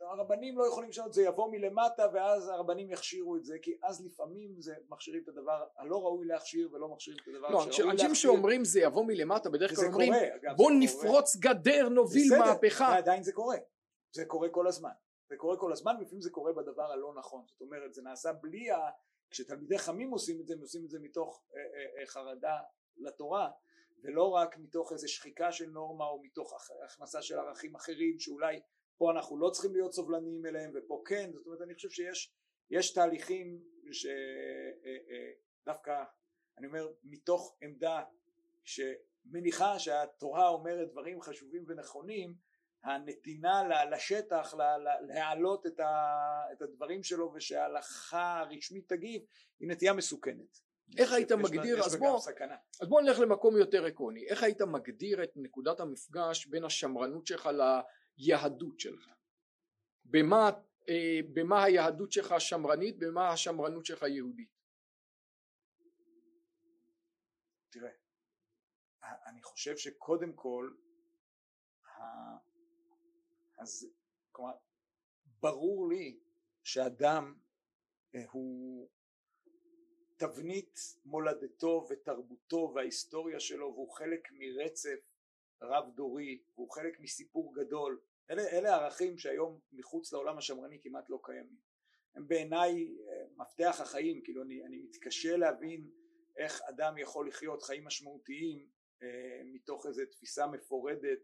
הרבנים 0.00 0.58
לא 0.58 0.66
יכולים 0.66 0.90
לשנות 0.90 1.12
זה 1.12 1.22
יבוא 1.22 1.50
מלמטה 1.50 2.06
ואז 2.12 2.48
הרבנים 2.48 2.90
יכשירו 2.90 3.36
את 3.36 3.44
זה 3.44 3.58
כי 3.62 3.78
אז 3.82 4.04
לפעמים 4.06 4.60
זה 4.60 4.74
מכשירים 4.88 5.22
את 5.22 5.28
הדבר 5.28 5.66
הלא 5.76 5.96
ראוי 5.96 6.26
להכשיר 6.26 6.68
ולא 6.72 6.88
מכשירים 6.88 7.18
את 7.22 7.28
הדבר 7.28 7.48
לא, 7.48 7.60
שראוי 7.60 7.68
אנשים 7.68 7.86
להכשיר. 7.86 8.14
שאומרים 8.14 8.64
זה 8.64 8.80
יבוא 8.80 9.04
מלמטה 9.04 9.50
בדרך 9.50 9.76
כלל 9.76 9.84
אומרים 9.86 10.12
קורה, 10.12 10.54
בוא 10.56 10.70
נפרוץ 10.80 11.36
גדר 11.36 11.88
נוביל 11.88 12.26
בסדר, 12.26 12.38
מהפכה. 12.44 12.88
ועדיין 12.94 13.22
זה 13.22 13.32
קורה. 13.32 13.56
זה 14.12 14.24
קורה 14.24 14.48
כל 14.48 14.66
הזמן. 14.66 14.90
זה 15.28 15.36
קורה 15.36 15.56
כל 15.56 15.72
הזמן 15.72 15.94
ולפעמים 15.98 16.20
זה 16.20 16.30
קורה 16.30 16.52
בדבר 16.52 16.92
הלא 16.92 17.14
נכון. 17.14 17.42
זאת 17.46 17.60
אומרת 17.60 17.94
זה 17.94 18.02
נעשה 18.02 18.32
בלי 18.32 18.70
ה... 18.70 18.78
כשתלמידי 19.30 19.78
חמים 19.78 20.10
עושים 20.10 20.40
את 20.40 20.46
זה 20.46 20.54
הם 20.54 20.60
עושים 20.60 20.84
את 20.84 20.90
זה 20.90 20.98
מתוך 21.00 21.42
אה, 21.54 21.60
אה, 21.60 22.00
אה, 22.00 22.06
חרדה 22.06 22.58
לתורה 22.96 23.50
ולא 24.04 24.28
רק 24.28 24.58
מתוך 24.58 24.92
איזה 24.92 25.08
שחיקה 25.08 25.52
של 25.52 25.66
נורמה 25.70 26.04
או 26.04 26.22
מתוך 26.22 26.52
הכ- 26.52 26.84
הכנסה 26.84 27.22
של 27.22 27.38
ערכים 27.38 27.74
אחרים 27.74 28.18
שאולי 28.18 28.60
פה 29.00 29.10
אנחנו 29.10 29.38
לא 29.38 29.50
צריכים 29.50 29.72
להיות 29.72 29.92
סובלניים 29.92 30.46
אליהם 30.46 30.72
ופה 30.74 31.02
כן 31.06 31.30
זאת 31.34 31.46
אומרת 31.46 31.60
אני 31.62 31.74
חושב 31.74 31.90
שיש 31.90 32.34
יש 32.70 32.92
תהליכים 32.92 33.60
שדווקא 35.62 36.02
אני 36.58 36.66
אומר 36.66 36.88
מתוך 37.04 37.56
עמדה 37.62 38.02
שמניחה 38.64 39.78
שהתורה 39.78 40.48
אומרת 40.48 40.90
דברים 40.90 41.20
חשובים 41.20 41.64
ונכונים 41.68 42.34
הנתינה 42.84 43.84
לשטח 43.90 44.54
להעלות 45.08 45.66
את, 45.66 45.80
הדברים 46.62 47.02
שלו 47.02 47.32
ושההלכה 47.34 48.40
הרשמית 48.40 48.88
תגיב 48.88 49.22
היא 49.60 49.68
נטייה 49.68 49.92
מסוכנת. 49.92 50.70
איך 50.98 51.12
היית 51.12 51.32
מגדיר, 51.32 51.84
אז 51.84 51.96
בוא-. 51.96 52.18
אז 52.80 52.88
בוא 52.88 53.00
נלך 53.00 53.18
למקום 53.18 53.56
יותר 53.56 53.84
עקרוני. 53.84 54.26
איך 54.26 54.42
היית 54.42 54.62
מגדיר 54.62 55.22
את 55.22 55.30
נקודת 55.36 55.80
המפגש 55.80 56.46
בין 56.46 56.64
השמרנות 56.64 57.26
שלך 57.26 57.48
ליהדות 58.20 58.80
שלך? 58.80 59.08
במה, 60.04 60.50
אה, 60.88 61.20
במה 61.32 61.64
היהדות 61.64 62.12
שלך 62.12 62.34
שמרנית, 62.38 62.98
במה 62.98 63.28
השמרנות 63.28 63.86
שלך 63.86 64.02
יהודית? 64.02 64.60
תראה, 67.70 67.90
אני 69.02 69.42
חושב 69.42 69.76
שקודם 69.76 70.32
כל, 70.32 70.70
אז 73.58 73.86
כלומר, 74.32 74.52
ברור 75.40 75.88
לי 75.88 76.20
שאדם 76.64 77.34
אה, 78.14 78.24
הוא 78.30 78.88
תבנית 80.16 80.78
מולדתו 81.04 81.86
ותרבותו 81.90 82.72
וההיסטוריה 82.74 83.40
שלו 83.40 83.72
והוא 83.74 83.92
חלק 83.92 84.28
מרצף 84.32 85.09
רב 85.62 85.90
דורי 85.94 86.42
והוא 86.54 86.70
חלק 86.70 87.00
מסיפור 87.00 87.54
גדול. 87.54 88.00
אלה, 88.30 88.42
אלה 88.42 88.74
ערכים 88.74 89.18
שהיום 89.18 89.58
מחוץ 89.72 90.12
לעולם 90.12 90.38
השמרני 90.38 90.78
כמעט 90.80 91.10
לא 91.10 91.20
קיימים. 91.22 91.56
הם 92.14 92.28
בעיניי 92.28 92.96
אה, 93.08 93.24
מפתח 93.36 93.80
החיים 93.80 94.22
כאילו 94.22 94.42
אני, 94.42 94.64
אני 94.64 94.78
מתקשה 94.78 95.36
להבין 95.36 95.90
איך 96.36 96.62
אדם 96.62 96.98
יכול 96.98 97.28
לחיות 97.28 97.62
חיים 97.62 97.84
משמעותיים 97.84 98.66
אה, 99.02 99.42
מתוך 99.44 99.86
איזו 99.86 100.02
תפיסה 100.10 100.46
מפורדת 100.46 101.18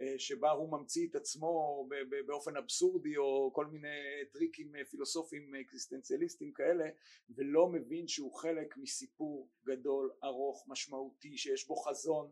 אה, 0.00 0.14
שבה 0.18 0.50
הוא 0.50 0.72
ממציא 0.72 1.08
את 1.08 1.14
עצמו 1.14 1.88
באופן 2.26 2.56
אבסורדי 2.56 3.16
או 3.16 3.50
כל 3.54 3.66
מיני 3.66 4.24
טריקים 4.32 4.76
אה, 4.76 4.84
פילוסופיים 4.84 5.54
אקזיסטנציאליסטיים 5.54 6.52
כאלה 6.52 6.88
ולא 7.30 7.68
מבין 7.68 8.08
שהוא 8.08 8.34
חלק 8.34 8.76
מסיפור 8.76 9.48
גדול 9.64 10.12
ארוך 10.24 10.64
משמעותי 10.68 11.38
שיש 11.38 11.66
בו 11.66 11.76
חזון 11.76 12.30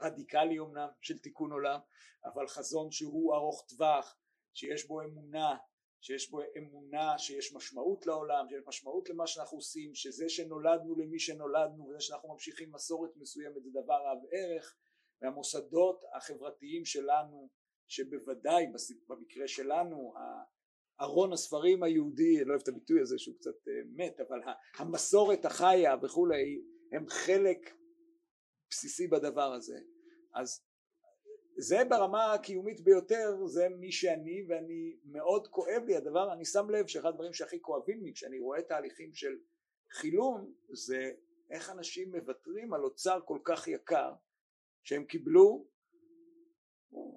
רדיקלי 0.00 0.58
אמנם 0.58 0.88
של 1.00 1.18
תיקון 1.18 1.52
עולם 1.52 1.80
אבל 2.24 2.48
חזון 2.48 2.90
שהוא 2.90 3.34
ארוך 3.34 3.66
טווח 3.68 4.16
שיש 4.54 4.86
בו 4.86 5.02
אמונה 5.02 5.56
שיש 6.00 6.30
בו 6.30 6.40
אמונה 6.58 7.18
שיש 7.18 7.54
משמעות 7.54 8.06
לעולם, 8.06 8.46
שיש 8.48 8.62
משמעות 8.66 9.10
למה 9.10 9.26
שאנחנו 9.26 9.58
עושים, 9.58 9.94
שזה 9.94 10.28
שנולדנו 10.28 10.96
למי 10.96 11.18
שנולדנו 11.18 11.88
וזה 11.88 12.00
שאנחנו 12.00 12.28
ממשיכים 12.28 12.72
מסורת 12.72 13.10
מסוימת 13.16 13.62
זה 13.62 13.70
דבר 13.70 13.94
רב 13.94 14.18
ערך. 14.32 14.76
והמוסדות 15.22 16.04
החברתיים 16.16 16.84
שלנו 16.84 17.48
שבוודאי 17.86 18.66
במקרה 19.08 19.48
שלנו 19.48 20.14
ארון 21.00 21.32
הספרים 21.32 21.82
היהודי, 21.82 22.36
אני 22.36 22.44
לא 22.44 22.50
אוהב 22.50 22.62
את 22.62 22.68
הביטוי 22.68 23.00
הזה 23.00 23.18
שהוא 23.18 23.36
קצת 23.36 23.68
אה, 23.68 23.72
מת, 23.86 24.20
אבל 24.20 24.40
המסורת 24.76 25.44
החיה 25.44 25.94
וכולי 26.02 26.60
הם 26.92 27.08
חלק 27.08 27.74
בסיסי 28.70 29.06
בדבר 29.06 29.52
הזה. 29.52 29.78
אז 30.34 30.66
זה 31.58 31.84
ברמה 31.88 32.32
הקיומית 32.32 32.80
ביותר 32.80 33.46
זה 33.46 33.68
מי 33.68 33.92
שאני 33.92 34.46
ואני 34.48 34.96
מאוד 35.04 35.48
כואב 35.48 35.82
לי 35.86 35.96
הדבר 35.96 36.32
אני 36.32 36.44
שם 36.44 36.70
לב 36.70 36.86
שאחד 36.86 37.08
הדברים 37.08 37.32
שהכי 37.32 37.60
כואבים 37.62 38.04
לי 38.04 38.12
כשאני 38.14 38.38
רואה 38.40 38.62
תהליכים 38.62 39.14
של 39.14 39.38
חילון 39.92 40.52
זה 40.72 41.12
איך 41.50 41.70
אנשים 41.70 42.16
מוותרים 42.16 42.74
על 42.74 42.84
אוצר 42.84 43.20
כל 43.24 43.38
כך 43.44 43.68
יקר 43.68 44.12
שהם 44.82 45.04
קיבלו 45.04 45.66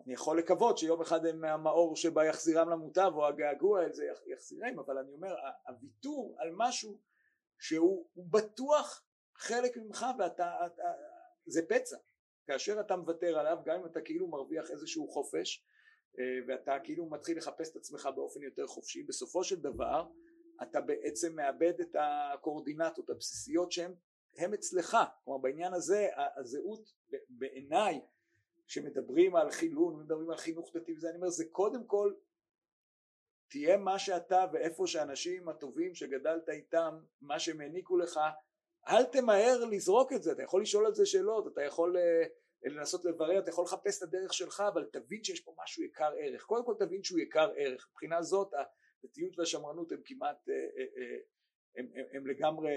אני 0.06 0.14
יכול 0.14 0.40
לקוות 0.40 0.78
שיום 0.78 1.02
אחד 1.02 1.26
הם 1.26 1.44
המאור 1.44 1.96
שבה 1.96 2.26
יחזירם 2.26 2.70
למוטב 2.70 3.12
או 3.16 3.28
הגעגוע 3.28 3.84
אל 3.84 3.94
זה 3.94 4.06
יח- 4.06 4.28
יחזירם 4.28 4.80
אבל 4.80 4.98
אני 4.98 5.12
אומר 5.12 5.36
הוויתור 5.68 6.36
על 6.40 6.52
משהו 6.58 7.00
שהוא 7.60 8.10
הוא 8.14 8.26
בטוח 8.30 9.04
חלק 9.36 9.78
ממך 9.78 10.06
ואתה 10.20 10.66
אתה, 10.66 10.84
זה 11.50 11.62
פצע. 11.68 11.98
כאשר 12.48 12.80
אתה 12.80 12.96
מוותר 12.96 13.40
עליו 13.40 13.58
גם 13.66 13.80
אם 13.80 13.86
אתה 13.86 14.02
כאילו 14.02 14.28
מרוויח 14.28 14.72
איזשהו 14.72 15.08
חופש 15.08 15.66
אה, 16.20 16.24
ואתה 16.48 16.78
כאילו 16.84 17.06
מתחיל 17.06 17.38
לחפש 17.38 17.72
את 17.72 17.76
עצמך 17.76 18.10
באופן 18.16 18.44
יותר 18.44 18.68
חופשי 18.68 19.04
בסופו 19.04 19.44
של 19.44 19.62
דבר 19.62 20.08
אתה 20.62 20.82
בעצם 20.82 21.36
מאבד 21.36 21.80
את 21.82 21.96
הקואורדינטות 22.00 23.10
הבסיסיות 23.10 23.72
שהן 23.72 23.94
הם 24.38 24.54
אצלך. 24.54 24.98
כלומר 25.26 25.40
בעניין 25.40 25.74
הזה 25.74 26.08
הזהות 26.38 26.94
בעיניי 27.30 28.02
כשמדברים 28.68 29.36
על 29.36 29.52
חילון 29.52 29.96
ומדברים 29.96 30.30
על 30.30 30.38
חינוך 30.38 30.72
דתי 30.76 30.94
וזה 30.94 31.10
אני 31.10 31.18
אומר 31.18 31.30
זה 31.30 31.46
קודם 31.52 31.86
כל 31.86 32.14
תהיה 33.50 33.78
מה 33.78 34.00
שאתה 34.00 34.46
ואיפה 34.54 34.88
שאנשים 34.88 35.50
הטובים 35.50 35.96
שגדלת 35.96 36.50
איתם 36.50 37.00
מה 37.22 37.40
שהם 37.40 37.62
העניקו 37.62 37.98
לך 37.98 38.20
אל 38.90 39.04
תמהר 39.04 39.66
לזרוק 39.72 40.14
את 40.14 40.24
זה 40.24 40.32
אתה 40.32 40.44
יכול 40.44 40.62
לשאול 40.62 40.86
על 40.86 40.94
זה 40.94 41.06
שאלות 41.06 41.48
אתה 41.54 41.64
יכול 41.64 41.98
אה, 41.98 42.24
לנסות 42.64 43.06
לברר 43.06 43.40
אתה 43.40 43.50
יכול 43.50 43.64
לחפש 43.64 43.98
את 43.98 44.04
הדרך 44.04 44.34
שלך 44.34 44.64
אבל 44.74 44.86
תבין 44.92 45.24
שיש 45.24 45.40
פה 45.40 45.56
משהו 45.64 45.84
יקר 45.84 46.12
ערך. 46.18 46.44
קודם 46.44 46.66
כל 46.66 46.74
תבין 46.80 47.04
שהוא 47.04 47.20
יקר 47.20 47.52
ערך. 47.58 47.88
מבחינה 47.92 48.22
זאת 48.22 48.54
הדתיות 48.54 49.40
והשמרנות 49.40 49.92
הם 49.92 50.02
כמעט 50.06 50.50
אה, 50.50 50.54
אה, 51.78 51.84
אה, 52.14 52.20
לגמרי 52.26 52.74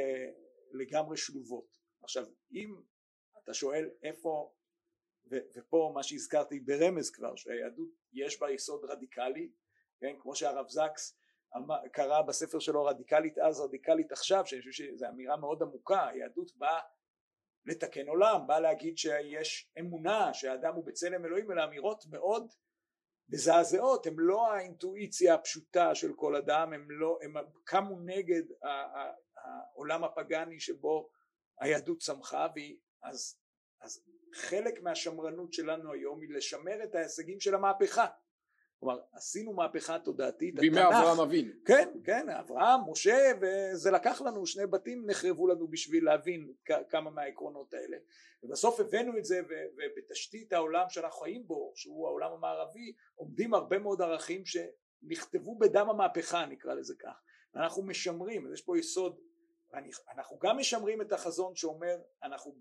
לגמרי 0.73 1.17
שלובות. 1.17 1.79
עכשיו 2.03 2.27
אם 2.53 2.77
אתה 3.43 3.55
שואל 3.55 3.91
איפה 4.03 4.53
ו- 5.31 5.47
ופה 5.57 5.93
מה 5.95 6.03
שהזכרתי 6.03 6.61
ברמז 6.61 7.11
כבר 7.11 7.37
שהיהדות 7.37 7.89
יש 8.13 8.41
בה 8.41 8.51
יסוד 8.51 8.85
רדיקלי 8.85 9.51
כן? 10.01 10.17
כמו 10.21 10.35
שהרב 10.35 10.69
זקס 10.69 11.19
קרא 11.93 12.23
בספר 12.23 12.59
שלו 12.59 12.85
רדיקלית 12.85 13.39
אז 13.39 13.61
רדיקלית 13.61 14.13
עכשיו 14.13 14.47
שאני 14.47 14.63
חושב 14.63 14.73
שזו 14.73 15.07
אמירה 15.09 15.37
מאוד 15.37 15.63
עמוקה 15.63 16.09
היהדות 16.09 16.57
באה 16.57 16.81
לתקן 17.67 18.09
עולם 18.09 18.47
באה 18.47 18.61
להגיד 18.61 18.99
שיש 18.99 19.73
אמונה 19.81 20.35
שהאדם 20.35 20.75
הוא 20.75 20.85
בצלם 20.87 21.25
אלוהים 21.25 21.53
אלה 21.53 21.65
אמירות 21.65 22.05
מאוד 22.11 22.53
מזעזעות, 23.29 24.07
הן 24.07 24.15
לא 24.17 24.53
האינטואיציה 24.53 25.35
הפשוטה 25.35 25.95
של 25.95 26.13
כל 26.17 26.37
אדם, 26.37 26.73
הם 26.73 26.87
לא, 26.91 27.19
קמו 27.65 28.01
נגד 28.01 28.43
העולם 29.37 30.05
הפגאני 30.05 30.61
שבו 30.61 31.11
היהדות 31.61 31.99
צמחה, 31.99 32.47
אז, 33.03 33.41
אז 33.81 34.05
חלק 34.35 34.83
מהשמרנות 34.83 35.53
שלנו 35.53 35.93
היום 35.93 36.21
היא 36.21 36.31
לשמר 36.31 36.85
את 36.85 36.95
ההישגים 36.95 37.41
של 37.41 37.55
המהפכה 37.55 38.07
כלומר 38.83 39.01
עשינו 39.13 39.53
מהפכה 39.53 39.99
תודעתית 39.99 40.55
בימי 40.55 40.83
אברהם 40.83 41.21
אבינו. 41.21 41.53
כן 41.65 41.89
כן 42.05 42.29
אברהם 42.29 42.81
משה 42.91 43.33
וזה 43.41 43.91
לקח 43.91 44.23
לנו 44.23 44.47
שני 44.47 44.67
בתים 44.67 45.07
נחרבו 45.07 45.49
לנו 45.49 45.69
בשביל 45.69 46.05
להבין 46.05 46.53
כמה 46.89 47.11
מהעקרונות 47.11 47.75
האלה. 47.75 47.97
ובסוף 48.43 48.81
הבאנו 48.81 49.19
את 49.19 49.25
זה 49.25 49.41
ובתשתית 49.77 50.53
העולם 50.53 50.85
שאנחנו 50.89 51.21
חיים 51.21 51.47
בו 51.47 51.73
שהוא 51.75 52.09
העולם 52.09 52.33
המערבי 52.33 52.93
עומדים 53.15 53.55
הרבה 53.55 53.79
מאוד 53.79 54.03
ערכים 54.03 54.43
שנכתבו 54.47 55.59
בדם 55.59 55.91
המהפכה 55.91 56.47
נקרא 56.47 56.75
לזה 56.75 56.95
כך. 56.99 57.23
אנחנו 57.57 57.83
משמרים 57.83 58.47
אז 58.47 58.53
יש 58.53 58.63
פה 58.63 58.79
יסוד 58.79 59.21
אנחנו 60.15 60.39
גם 60.39 60.57
משמרים 60.57 61.03
את 61.03 61.13
החזון 61.13 61.55
שאומר 61.55 61.97
אנחנו 62.23 62.55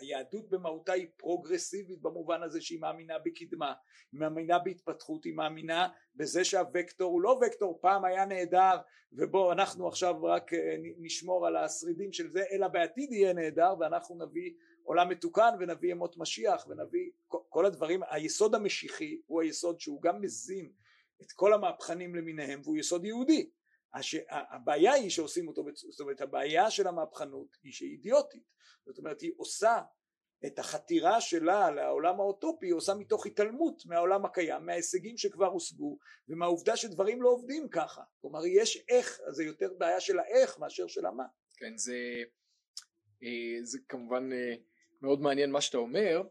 היהדות 0.00 0.50
במהותה 0.50 0.92
היא 0.92 1.06
פרוגרסיבית 1.16 2.02
במובן 2.02 2.42
הזה 2.42 2.60
שהיא 2.60 2.80
מאמינה 2.80 3.14
בקדמה, 3.18 3.72
היא 4.12 4.20
מאמינה 4.20 4.58
בהתפתחות, 4.58 5.24
היא 5.24 5.34
מאמינה 5.34 5.88
בזה 6.14 6.44
שהוקטור 6.44 7.12
הוא 7.12 7.22
לא 7.22 7.40
וקטור 7.46 7.78
פעם 7.82 8.04
היה 8.04 8.24
נהדר 8.24 8.76
ובוא 9.12 9.52
אנחנו 9.52 9.88
עכשיו 9.88 10.24
רק 10.24 10.54
אה, 10.54 10.76
נשמור 10.98 11.46
על 11.46 11.56
השרידים 11.56 12.12
של 12.12 12.30
זה 12.30 12.44
אלא 12.52 12.68
בעתיד 12.68 13.12
יהיה 13.12 13.32
נהדר 13.32 13.74
ואנחנו 13.80 14.26
נביא 14.26 14.52
עולם 14.82 15.08
מתוקן 15.08 15.50
ונביא 15.60 15.90
ימות 15.90 16.18
משיח 16.18 16.66
ונביא 16.68 17.10
כל 17.28 17.66
הדברים. 17.66 18.00
היסוד 18.10 18.54
המשיחי 18.54 19.20
הוא 19.26 19.42
היסוד 19.42 19.80
שהוא 19.80 20.02
גם 20.02 20.20
מזין 20.20 20.72
את 21.22 21.32
כל 21.32 21.52
המהפכנים 21.52 22.14
למיניהם 22.14 22.60
והוא 22.64 22.76
יסוד 22.76 23.04
יהודי 23.04 23.50
הש... 23.94 24.16
הבעיה 24.28 24.92
היא 24.92 25.10
שעושים 25.10 25.48
אותו, 25.48 25.64
זאת 25.74 26.00
אומרת 26.00 26.20
הבעיה 26.20 26.70
של 26.70 26.86
המהפכנות 26.86 27.56
היא 27.62 27.72
שהיא 27.72 27.90
אידיוטית, 27.90 28.42
זאת 28.86 28.98
אומרת 28.98 29.20
היא 29.20 29.32
עושה 29.36 29.80
את 30.46 30.58
החתירה 30.58 31.20
שלה 31.20 31.70
לעולם 31.70 32.20
האוטופי 32.20 32.66
היא 32.66 32.74
עושה 32.74 32.94
מתוך 32.94 33.26
התעלמות 33.26 33.86
מהעולם 33.86 34.24
הקיים, 34.24 34.66
מההישגים 34.66 35.16
שכבר 35.16 35.46
הושגו 35.46 35.98
ומהעובדה 36.28 36.76
שדברים 36.76 37.22
לא 37.22 37.28
עובדים 37.28 37.68
ככה, 37.68 38.02
כלומר 38.20 38.46
יש 38.46 38.84
איך, 38.88 39.20
אז 39.28 39.34
זה 39.34 39.44
יותר 39.44 39.72
בעיה 39.78 40.00
של 40.00 40.18
האיך 40.18 40.58
מאשר 40.58 40.86
של 40.86 41.06
המה. 41.06 41.24
כן 41.56 41.76
זה, 41.76 41.98
אה, 43.22 43.58
זה 43.62 43.78
כמובן 43.88 44.32
אה, 44.32 44.54
מאוד 45.02 45.20
מעניין 45.20 45.50
מה 45.50 45.60
שאתה 45.60 45.78
אומר, 45.78 46.22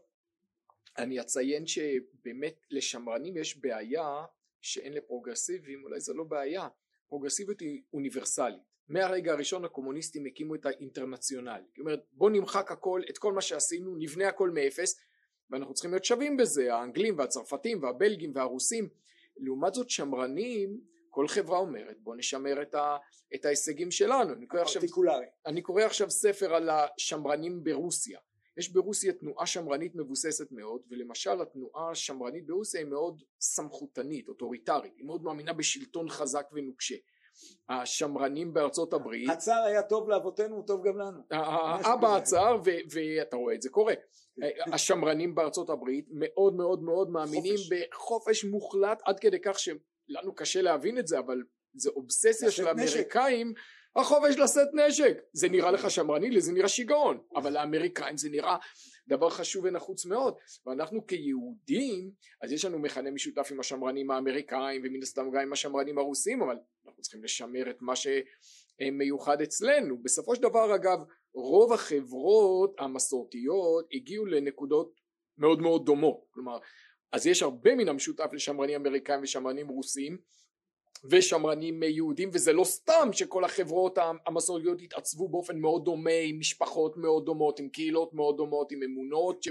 אני 0.98 1.20
אציין 1.20 1.66
שבאמת 1.66 2.66
לשמרנים 2.70 3.36
יש 3.36 3.58
בעיה 3.58 4.24
שאין 4.60 4.92
לפרוגרסיביים, 4.92 5.84
אולי 5.84 6.00
זה 6.00 6.12
לא 6.14 6.24
בעיה, 6.24 6.68
פרוגרסיביות 7.08 7.60
היא 7.60 7.82
אוניברסלית. 7.92 8.74
מהרגע 8.88 9.32
הראשון 9.32 9.64
הקומוניסטים 9.64 10.26
הקימו 10.26 10.54
את 10.54 10.66
האינטרנציונל. 10.66 11.62
זאת 11.68 11.78
אומרת 11.78 12.00
בוא 12.12 12.30
נמחק 12.30 12.70
הכל 12.72 13.02
את 13.10 13.18
כל 13.18 13.32
מה 13.32 13.40
שעשינו 13.40 13.96
נבנה 13.96 14.28
הכל 14.28 14.50
מאפס 14.50 15.00
ואנחנו 15.50 15.74
צריכים 15.74 15.90
להיות 15.90 16.04
שווים 16.04 16.36
בזה. 16.36 16.74
האנגלים 16.74 17.18
והצרפתים 17.18 17.82
והבלגים 17.82 18.32
והרוסים. 18.34 18.88
לעומת 19.36 19.74
זאת 19.74 19.90
שמרנים 19.90 20.80
כל 21.10 21.28
חברה 21.28 21.58
אומרת 21.58 21.96
בוא 22.00 22.16
נשמר 22.16 22.62
את, 22.62 22.74
ה, 22.74 22.96
את 23.34 23.44
ההישגים 23.44 23.90
שלנו. 23.90 24.34
אני 24.34 24.46
קורא, 24.46 24.62
עכשיו, 24.62 24.82
אני 25.46 25.62
קורא 25.62 25.82
עכשיו 25.82 26.10
ספר 26.10 26.54
על 26.54 26.70
השמרנים 26.70 27.64
ברוסיה 27.64 28.18
יש 28.56 28.72
ברוסיה 28.72 29.12
תנועה 29.12 29.46
שמרנית 29.46 29.94
מבוססת 29.94 30.52
מאוד 30.52 30.82
ולמשל 30.90 31.42
התנועה 31.42 31.90
השמרנית 31.90 32.46
ברוסיה 32.46 32.80
היא 32.80 32.88
מאוד 32.88 33.22
סמכותנית 33.40 34.28
אוטוריטרית 34.28 34.92
היא 34.96 35.06
מאוד 35.06 35.22
מאמינה 35.22 35.52
בשלטון 35.52 36.08
חזק 36.08 36.46
ונוקשה. 36.52 36.94
השמרנים 37.68 38.54
בארצות 38.54 38.92
הברית 38.92 39.30
הצער 39.30 39.64
היה 39.64 39.82
טוב 39.82 40.08
לאבותינו 40.08 40.56
הוא 40.56 40.66
טוב 40.66 40.86
גם 40.86 40.98
לנו. 40.98 41.20
האבא 41.30 42.16
הצער 42.16 42.60
ואתה 42.90 43.36
רואה 43.36 43.54
את 43.54 43.62
זה 43.62 43.68
קורה. 43.68 43.94
השמרנים 44.72 45.34
בארצות 45.34 45.70
הברית 45.70 46.06
מאוד 46.10 46.54
מאוד 46.54 46.82
מאוד 46.82 47.10
מאמינים 47.10 47.56
בחופש 47.70 48.44
מוחלט 48.44 49.02
עד 49.04 49.20
כדי 49.20 49.38
כך 49.44 49.58
שלנו 49.58 50.34
קשה 50.34 50.62
להבין 50.62 50.98
את 50.98 51.06
זה 51.06 51.18
אבל 51.18 51.42
זה 51.74 51.90
אובססיה 51.90 52.50
של 52.50 52.66
האמריקאים 52.68 53.54
החופש 53.96 54.36
לשאת 54.36 54.68
נשק. 54.74 55.18
זה 55.32 55.48
נראה 55.48 55.70
לך 55.70 55.90
שמרני? 55.90 56.30
לי 56.30 56.40
זה 56.40 56.52
נראה 56.52 56.68
שיגעון. 56.68 57.18
אבל 57.36 57.52
לאמריקאים 57.52 58.16
זה 58.16 58.30
נראה 58.30 58.56
דבר 59.08 59.30
חשוב 59.30 59.64
ונחוץ 59.64 60.06
מאוד. 60.06 60.34
ואנחנו 60.66 61.06
כיהודים 61.06 62.10
אז 62.42 62.52
יש 62.52 62.64
לנו 62.64 62.78
מכנה 62.78 63.10
משותף 63.10 63.48
עם 63.50 63.60
השמרנים 63.60 64.10
האמריקאים 64.10 64.82
ומן 64.84 65.02
הסתם 65.02 65.30
גם 65.30 65.40
עם 65.40 65.52
השמרנים 65.52 65.98
הרוסים 65.98 66.42
אבל 66.42 66.56
אנחנו 66.86 67.02
צריכים 67.02 67.24
לשמר 67.24 67.70
את 67.70 67.76
מה 67.80 67.92
שמיוחד 67.96 69.42
אצלנו. 69.42 70.02
בסופו 70.02 70.36
של 70.36 70.42
דבר 70.42 70.74
אגב 70.74 70.98
רוב 71.34 71.72
החברות 71.72 72.74
המסורתיות 72.78 73.88
הגיעו 73.92 74.26
לנקודות 74.26 75.00
מאוד 75.38 75.60
מאוד 75.60 75.86
דומות. 75.86 76.26
כלומר 76.30 76.58
אז 77.12 77.26
יש 77.26 77.42
הרבה 77.42 77.74
מן 77.74 77.88
המשותף 77.88 78.30
לשמרנים 78.32 78.80
אמריקאים 78.80 79.22
ושמרנים 79.22 79.68
רוסים 79.68 80.18
ושמרנים 81.10 81.82
יהודים 81.82 82.30
וזה 82.32 82.52
לא 82.52 82.64
סתם 82.64 83.08
שכל 83.12 83.44
החברות 83.44 83.98
המסורתיות 84.26 84.80
התעצבו 84.82 85.28
באופן 85.28 85.58
מאוד 85.58 85.84
דומה 85.84 86.10
עם 86.24 86.38
משפחות 86.38 86.96
מאוד 86.96 87.24
דומות 87.24 87.60
עם 87.60 87.68
קהילות 87.68 88.14
מאוד 88.14 88.36
דומות 88.36 88.72
עם 88.72 88.82
אמונות 88.82 89.42
ש... 89.42 89.48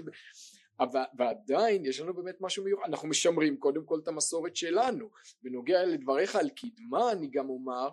ועדיין 1.18 1.86
יש 1.86 2.00
לנו 2.00 2.14
באמת 2.14 2.36
משהו 2.42 2.64
מיוחד. 2.64 2.84
אנחנו 2.86 3.08
משמרים 3.08 3.58
קודם 3.58 3.86
כל 3.86 4.00
את 4.04 4.08
המסורת 4.08 4.56
שלנו. 4.56 5.10
בנוגע 5.44 5.86
לדבריך 5.86 6.36
על 6.36 6.50
קדמה 6.50 7.12
אני 7.12 7.28
גם 7.28 7.50
אומר 7.50 7.90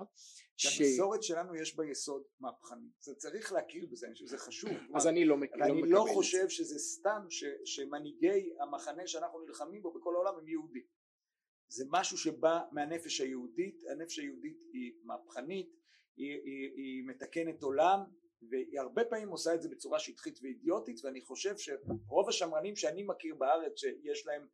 ש... 0.56 0.82
שלנו 1.20 1.56
יש 1.56 1.76
בה 1.76 1.86
יסוד 1.86 2.22
מהפכני. 2.40 2.88
זה 3.00 3.14
צריך 3.14 3.52
להכיר 3.52 3.86
בזה 3.90 4.06
אני 4.06 4.14
חושב 4.14 4.26
שזה 4.26 4.38
חשוב. 4.38 4.70
אז 4.94 5.06
אני 5.06 5.24
לא, 5.24 5.36
מכיר 5.36 5.64
אני 5.64 5.82
לא 5.82 6.04
חושב 6.14 6.48
שזה 6.48 6.78
סתם 6.78 7.26
ש... 7.28 7.44
שמנהיגי 7.64 8.50
המחנה 8.60 9.06
שאנחנו 9.06 9.40
נלחמים 9.40 9.82
בו 9.82 9.92
בכל 9.92 10.14
העולם 10.14 10.34
הם 10.38 10.48
יהודים 10.48 10.99
זה 11.70 11.85
משהו 11.88 12.18
שבא 12.18 12.61
מהנפש 12.72 13.20
היהודית, 13.20 13.83
הנפש 13.90 14.18
היהודית 14.18 14.59
היא 14.72 14.92
מהפכנית, 15.04 15.76
היא, 16.16 16.40
היא, 16.44 16.70
היא 16.76 17.02
מתקנת 17.06 17.62
עולם 17.62 18.00
והיא 18.50 18.80
הרבה 18.80 19.04
פעמים 19.04 19.28
עושה 19.28 19.54
את 19.54 19.62
זה 19.62 19.68
בצורה 19.68 19.98
שטחית 19.98 20.38
ואידיוטית 20.42 21.04
ואני 21.04 21.20
חושב 21.20 21.54
שרוב 21.56 22.28
השמרנים 22.28 22.76
שאני 22.76 23.02
מכיר 23.02 23.35
בארץ 23.35 23.72
שיש 23.80 24.26
להם 24.26 24.46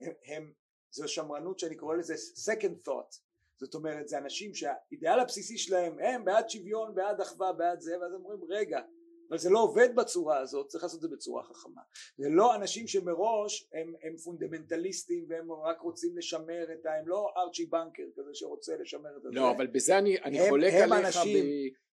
הם, 0.00 0.12
הם 0.24 0.52
זו 0.90 1.08
שמרנות 1.08 1.58
שאני 1.58 1.76
קורא 1.76 1.96
לזה 1.96 2.14
second 2.50 2.88
thought. 2.88 3.18
זאת 3.56 3.74
אומרת 3.74 4.08
זה 4.08 4.18
אנשים 4.18 4.54
שהאידיאל 4.54 5.20
הבסיסי 5.20 5.58
שלהם 5.58 5.98
הם 5.98 6.24
בעד 6.24 6.50
שוויון 6.50 6.94
בעד 6.94 7.20
אחווה 7.20 7.52
בעד 7.52 7.80
זה 7.80 8.00
ואז 8.00 8.12
אומרים 8.12 8.40
רגע 8.48 8.80
אבל 9.28 9.38
זה 9.38 9.50
לא 9.50 9.58
עובד 9.58 9.88
בצורה 9.96 10.38
הזאת 10.38 10.66
צריך 10.68 10.84
לעשות 10.84 10.96
את 10.96 11.02
זה 11.02 11.16
בצורה 11.16 11.42
חכמה. 11.42 11.80
זה 12.16 12.28
לא 12.28 12.54
אנשים 12.54 12.86
שמראש 12.86 13.68
הם, 13.72 13.94
הם 14.02 14.16
פונדמנטליסטים 14.16 15.26
והם 15.28 15.52
רק 15.52 15.80
רוצים 15.80 16.18
לשמר 16.18 16.64
את 16.72 16.86
ה... 16.86 16.98
הם 16.98 17.08
לא 17.08 17.32
ארצ'י 17.36 17.66
בנקר 17.66 18.02
כזה 18.16 18.30
שרוצה 18.32 18.76
לשמר 18.80 19.16
את 19.16 19.22
זה 19.22 19.28
לא 19.32 19.50
אבל 19.50 19.66
בזה 19.66 19.98
אני, 19.98 20.20
אני 20.20 20.40
הם, 20.40 20.48
חולק 20.48 20.72
הם 20.72 20.92
עליך 20.92 21.06
אנשים 21.06 21.44
ב... 21.44 21.48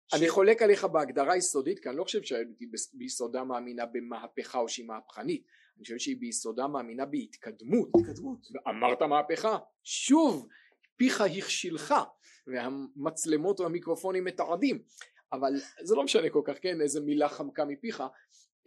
ש... 0.06 0.14
אני 0.14 0.28
חולק 0.28 0.62
עליך 0.62 0.84
בהגדרה 0.84 1.36
יסודית 1.36 1.78
כי 1.78 1.88
אני 1.88 1.96
לא 1.96 2.04
חושב 2.04 2.22
שהיא 2.22 2.68
ביסודה 2.94 3.44
מאמינה 3.44 3.86
במהפכה 3.86 4.58
או 4.58 4.68
שהיא 4.68 4.86
מהפכנית. 4.86 5.44
אני 5.76 5.82
חושב 5.82 5.98
שהיא 5.98 6.16
ביסודה 6.20 6.66
מאמינה 6.66 7.06
בהתקדמות. 7.06 7.88
התקדמות. 8.00 8.38
אמרת 8.68 9.02
מהפכה. 9.02 9.58
שוב 9.84 10.48
פיך 10.96 11.20
הכשילך 11.20 11.94
והמצלמות 12.46 13.60
והמיקרופונים 13.60 14.24
מתעדים 14.24 14.82
אבל 15.32 15.52
זה 15.82 15.94
לא 15.94 16.04
משנה 16.04 16.30
כל 16.30 16.42
כך 16.44 16.54
כן? 16.62 16.80
איזה 16.80 17.00
מילה 17.00 17.28
חמקה 17.28 17.64
מפיך. 17.64 18.02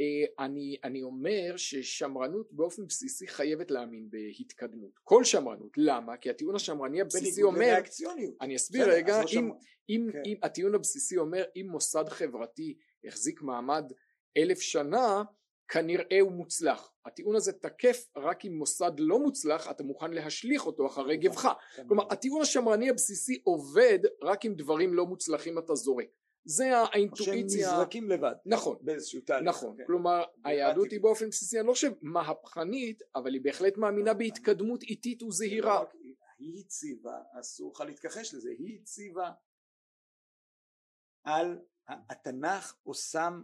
אה, 0.02 0.46
אני, 0.46 0.78
אני 0.84 1.04
אומר 1.04 1.58
ששמרנות 1.58 2.54
באופן 2.54 2.88
בסיסי 2.88 3.28
חייבת 3.28 3.72
להאמין 3.72 4.10
בהתקדמות. 4.10 4.92
כל 5.04 5.24
שמרנות. 5.24 5.72
למה? 5.78 6.18
כי 6.18 6.30
הטיעון 6.30 6.56
השמרני 6.56 7.02
הבסיסי 7.02 7.44
אומר 7.44 7.78
אני 8.42 8.56
אסביר 8.56 8.90
רגע 8.90 9.22
לא 9.22 9.28
אם, 9.34 9.52
אם, 9.90 10.10
כן. 10.14 10.22
אם 10.26 10.38
הטיעון 10.44 10.76
הבסיסי 10.76 11.18
אומר 11.18 11.44
אם 11.56 11.68
מוסד 11.70 12.10
חברתי 12.10 12.78
החזיק 13.06 13.42
מעמד 13.42 13.92
אלף 14.38 14.60
שנה 14.60 15.24
כנראה 15.68 16.20
הוא 16.22 16.32
מוצלח. 16.32 16.94
הטיעון 17.06 17.36
הזה 17.36 17.54
תקף 17.54 18.08
רק 18.18 18.46
אם 18.46 18.58
מוסד 18.58 18.92
לא 18.98 19.20
מוצלח 19.20 19.72
אתה 19.72 19.84
מוכן 19.84 20.12
להשליך 20.12 20.66
אותו 20.66 20.88
אחרי 20.88 21.18
גבך. 21.18 21.48
כלומר 21.88 22.04
הטיעון 22.10 22.42
השמרני 22.42 22.90
הבסיסי 22.90 23.42
עובד 23.44 24.00
רק 24.22 24.46
אם 24.46 24.54
דברים 24.58 24.94
לא 24.94 25.06
מוצלחים 25.06 25.58
אתה 25.58 25.76
זורק 25.76 26.08
זה 26.46 26.78
האינטואיציה 26.78 27.68
שהם 27.68 27.74
נזרקים 27.74 28.10
לבד. 28.10 28.36
נכון. 28.46 28.78
באיזשהו 28.82 29.22
תהליך. 29.22 29.50
נכון. 29.50 29.78
כן. 29.78 29.84
כלומר 29.88 30.24
היהדות 30.44 30.92
היא 30.92 31.02
באופן 31.02 31.30
בסיסי 31.30 31.60
אני 31.60 31.68
לא 31.68 31.74
חושב 31.74 31.92
מהפכנית 32.02 33.02
אבל 33.16 33.34
היא 33.34 33.42
בהחלט 33.42 33.78
מאמינה 33.78 34.14
בהתקדמות 34.14 34.84
איטית 34.84 35.24
וזהירה. 35.24 35.84
לא 35.84 35.90
היא 36.40 36.64
הציבה 36.66 37.22
אסור 37.40 37.72
לך 37.76 37.82
להתכחש 37.82 38.34
לזה 38.34 38.50
היא 38.60 38.80
הציבה 38.82 39.32
על 41.24 41.60
התנ"ך 41.88 42.76
או 42.86 42.94
שם 42.94 43.42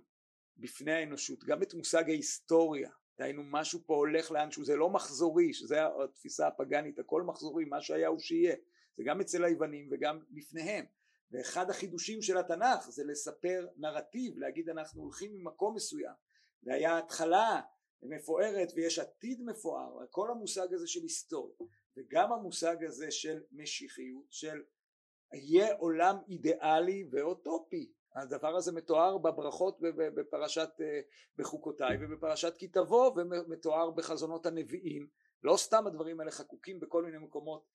בפני 0.57 0.91
האנושות 0.91 1.43
גם 1.43 1.63
את 1.63 1.73
מושג 1.73 2.09
ההיסטוריה. 2.09 2.89
דהיינו 3.19 3.43
משהו 3.45 3.79
פה 3.85 3.95
הולך 3.95 4.31
לאנשהו 4.31 4.65
זה 4.65 4.75
לא 4.75 4.89
מחזורי 4.89 5.53
שזה 5.53 5.79
התפיסה 6.03 6.47
הפגאנית 6.47 6.99
הכל 6.99 7.23
מחזורי 7.23 7.65
מה 7.65 7.81
שהיה 7.81 8.07
הוא 8.07 8.19
שיהיה. 8.19 8.55
זה 8.97 9.03
גם 9.05 9.21
אצל 9.21 9.43
היוונים 9.43 9.89
וגם 9.91 10.19
לפניהם 10.31 10.85
ואחד 11.31 11.69
החידושים 11.69 12.21
של 12.21 12.37
התנ"ך 12.37 12.89
זה 12.89 13.03
לספר 13.03 13.67
נרטיב 13.77 14.37
להגיד 14.37 14.69
אנחנו 14.69 15.01
הולכים 15.01 15.33
ממקום 15.33 15.75
מסוים 15.75 16.13
והיה 16.63 16.97
התחלה 16.97 17.61
מפוארת 18.03 18.71
ויש 18.75 18.99
עתיד 18.99 19.41
מפואר 19.41 20.05
כל 20.11 20.31
המושג 20.31 20.73
הזה 20.73 20.87
של 20.87 21.01
היסטוריה 21.03 21.55
וגם 21.97 22.33
המושג 22.33 22.83
הזה 22.83 23.11
של 23.11 23.43
משיחיות 23.51 24.25
של 24.29 24.61
יהיה 25.33 25.75
עולם 25.77 26.17
אידיאלי 26.27 27.07
ואוטופי. 27.11 27.91
הדבר 28.15 28.55
הזה 28.55 28.71
מתואר 28.71 29.17
בברכות 29.17 29.77
בפרשת 29.95 30.69
אה, 30.81 30.99
בחוקותיי 31.37 31.97
ובפרשת 32.01 32.57
כי 32.57 32.67
תבוא 32.67 33.11
ומתואר 33.15 33.91
בחזונות 33.91 34.45
הנביאים. 34.45 35.07
לא 35.43 35.57
סתם 35.57 35.87
הדברים 35.87 36.19
האלה 36.19 36.31
חקוקים 36.31 36.79
בכל 36.79 37.05
מיני 37.05 37.17
מקומות 37.17 37.65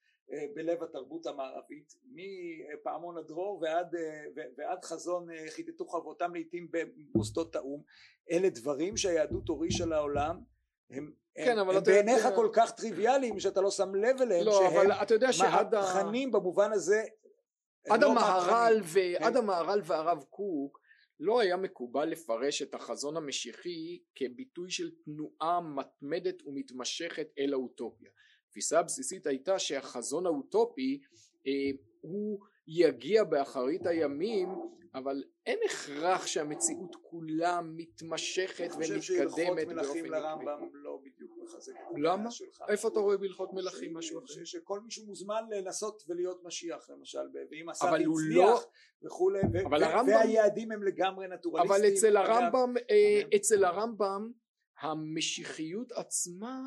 בלב 0.55 0.83
התרבות 0.83 1.27
המערבית 1.27 1.93
מפעמון 2.05 3.19
הדרור 3.19 3.63
ועד, 3.63 3.95
אה, 3.95 4.25
ועד 4.57 4.85
חזון 4.85 5.27
חיטטו 5.49 5.87
חרבותם 5.87 6.35
לעיתים 6.35 6.69
במוסדות 6.71 7.57
האו"ם 7.57 7.83
אלה 8.31 8.51
דברים 8.51 8.97
שהיהדות 8.97 9.49
הורישה 9.49 9.87
לעולם 9.87 10.41
הם, 10.91 11.13
כן, 11.35 11.59
הם, 11.59 11.71
הם 11.71 11.83
בעיניך 11.85 12.29
כל 12.35 12.49
כך 12.53 12.71
טריוויאליים 12.71 13.41
שאתה 13.41 13.61
לא 13.61 13.71
שם 13.71 13.95
לב 13.95 14.21
אליהם 14.21 14.47
לא, 14.47 14.53
שהם 14.53 14.81
אבל 14.81 14.93
אתה 14.93 15.15
יודע 15.15 15.33
שעד 15.33 15.75
מהפכנים 15.75 16.33
במובן 16.33 16.73
הזה 16.73 17.05
עד 17.91 18.03
לא 18.03 18.11
המהר"ל 18.11 18.81
ועד 18.85 19.33
כן. 19.33 19.39
המהר"ל 19.39 19.81
והרב 19.85 20.25
קוק 20.31 20.83
לא 21.21 21.41
היה 21.41 21.57
מקובל 21.57 22.05
לפרש 22.05 22.63
את 22.63 22.75
החזון 22.75 23.17
המשיחי 23.17 23.99
כביטוי 24.15 24.71
של 24.71 24.91
תנועה 25.05 25.61
מתמדת 25.61 26.47
ומתמשכת 26.47 27.29
אל 27.39 27.53
האוטופיה. 27.53 28.11
התפיסה 28.53 28.79
הבסיסית 28.79 29.27
הייתה 29.27 29.59
שהחזון 29.59 30.27
האוטופי 30.27 31.01
אה, 31.47 31.53
הוא 32.01 32.41
יגיע 32.67 33.25
באחרית 33.25 33.87
הימים 33.87 34.49
אבל 34.95 35.25
אין 35.47 35.59
הכרח 35.67 36.27
שהמציאות 36.27 36.97
כולה 37.03 37.61
מתמשכת 37.63 38.69
ומתקדמת 38.77 38.79
באופן 38.79 38.83
עקבי. 38.83 38.93
אני 38.93 39.01
חושב 39.01 39.15
שהלכות 39.15 39.59
מלכים 39.67 40.05
לרמב"ם 40.05 40.69
לא 40.73 40.99
בדיוק 41.05 41.39
מחזק 41.43 41.73
את 41.73 41.99
למה? 41.99 42.31
איפה 42.69 42.89
אתה 42.89 43.01
רואה 43.01 43.17
בהלכות 43.17 43.53
מלכים 43.53 43.95
משהו 43.95 44.19
אחר? 44.19 44.45
שכל 44.45 44.81
מישהו 44.81 45.07
מוזמן 45.07 45.43
לנסות 45.51 46.03
ולהיות 46.09 46.45
משיח 46.45 46.91
למשל 46.91 47.19
ואם 47.51 47.69
עשה 47.69 47.85
והצליח 47.85 48.07
לא... 48.39 48.61
וכולי 49.03 49.41
והיעדים 50.07 50.73
הם 50.73 50.83
לגמרי 50.83 51.29
נטורליסטיים. 51.29 51.83
אבל 51.83 51.93
אצל 51.93 52.17
הרמב"ם 52.17 52.75
אה, 52.91 53.21
כן. 53.31 53.37
אצל 53.37 53.65
הרמב"ם 53.65 54.31
המשיחיות 54.81 55.93
עצמה 55.93 56.61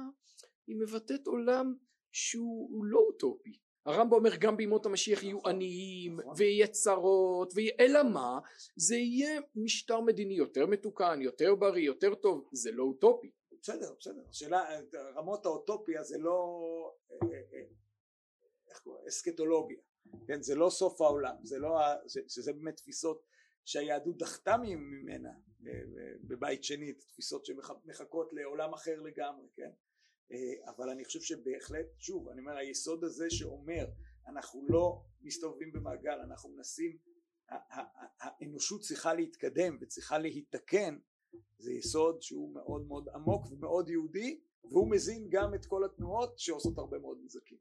היא 0.67 0.75
מבטאת 0.75 1.27
עולם 1.27 1.75
שהוא 2.11 2.85
לא 2.85 2.99
אוטופי. 2.99 3.59
הרמב"ם 3.85 4.13
אומר 4.13 4.35
גם 4.35 4.57
בימות 4.57 4.85
המשיח 4.85 5.23
יהיו 5.23 5.37
נכון. 5.37 5.51
עניים 5.51 6.19
נכון. 6.19 6.33
ויהיה 6.37 6.67
צרות 6.67 7.53
אלא 7.79 8.03
מה? 8.03 8.39
זה 8.75 8.95
יהיה 8.95 9.41
משטר 9.55 10.01
מדיני 10.01 10.33
יותר 10.33 10.65
מתוקן 10.65 11.21
יותר 11.21 11.55
בריא 11.55 11.85
יותר 11.85 12.15
טוב. 12.15 12.49
זה 12.53 12.71
לא 12.71 12.83
אוטופי. 12.83 13.31
בסדר 13.61 13.93
בסדר. 13.99 14.21
השאלה 14.29 14.65
רמות 15.15 15.45
האוטופיה 15.45 16.03
זה 16.03 16.17
לא 16.17 16.59
אה, 17.11 17.27
אה, 17.27 17.59
אה, 18.93 19.07
אסקטולוגיה. 19.07 19.77
כן 20.27 20.41
זה 20.41 20.55
לא 20.55 20.69
סוף 20.69 21.01
העולם. 21.01 21.35
זה 21.43 21.59
לא 21.59 21.79
זה, 22.05 22.21
שזה 22.27 22.53
באמת 22.53 22.75
תפיסות 22.75 23.23
שהיהדות 23.65 24.17
דחתה 24.17 24.55
ממנה 24.57 25.29
בבית 26.27 26.63
שני 26.63 26.93
תפיסות 26.93 27.45
שמחכות 27.45 28.33
לעולם 28.33 28.73
אחר 28.73 29.01
לגמרי 29.01 29.47
כן? 29.55 29.63
אה, 29.63 29.69
אבל 30.65 30.89
אני 30.89 31.05
חושב 31.05 31.21
שבהחלט 31.21 31.85
שוב 31.97 32.29
אני 32.29 32.41
אומר 32.41 32.57
היסוד 32.57 33.03
הזה 33.03 33.29
שאומר 33.29 33.85
אנחנו 34.27 34.65
לא 34.69 35.01
מסתובבים 35.21 35.71
במעגל 35.71 36.19
אנחנו 36.19 36.49
מנסים 36.49 36.97
האנושות 37.49 38.81
צריכה 38.81 39.13
להתקדם 39.13 39.77
וצריכה 39.81 40.17
להיתקן 40.17 40.97
זה 41.57 41.73
יסוד 41.73 42.21
שהוא 42.21 42.53
מאוד 42.53 42.87
מאוד 42.87 43.09
עמוק 43.09 43.51
ומאוד 43.51 43.89
יהודי 43.89 44.39
והוא 44.63 44.91
מזין 44.91 45.27
גם 45.29 45.53
את 45.53 45.65
כל 45.65 45.85
התנועות 45.85 46.39
שעושות 46.39 46.77
הרבה 46.77 46.99
מאוד 46.99 47.17
נזקים. 47.23 47.57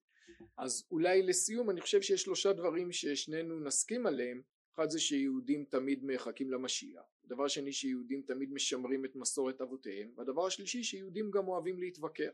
אז 0.57 0.85
אולי 0.91 1.23
לסיום 1.23 1.71
אני 1.71 1.81
חושב 1.81 2.03
שיש 2.03 2.23
שלושה 2.23 2.53
דברים 2.53 2.93
ששנינו 2.93 3.61
נסכים 3.61 4.07
עליהם 4.07 4.43
אחד 4.75 4.91
זה 4.91 5.01
שיהודים 5.01 5.65
תמיד 5.65 6.05
מחכים 6.05 6.51
למשיח, 6.51 7.03
דבר 7.29 7.49
שני 7.49 7.73
שיהודים 7.73 8.23
תמיד 8.27 8.53
משמרים 8.53 9.05
את 9.05 9.17
מסורת 9.17 9.61
אבותיהם, 9.61 10.09
והדבר 10.17 10.47
השלישי 10.47 10.83
שיהודים 10.83 11.31
גם 11.31 11.49
אוהבים 11.49 11.79
להתווכח. 11.79 12.33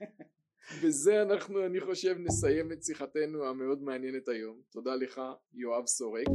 בזה 0.84 1.22
אנחנו 1.22 1.66
אני 1.66 1.80
חושב 1.80 2.16
נסיים 2.18 2.72
את 2.72 2.82
שיחתנו 2.84 3.44
המאוד 3.46 3.82
מעניינת 3.82 4.28
היום. 4.28 4.60
תודה 4.70 4.94
לך 4.94 5.20
יואב 5.54 5.86
סורק. 5.86 6.26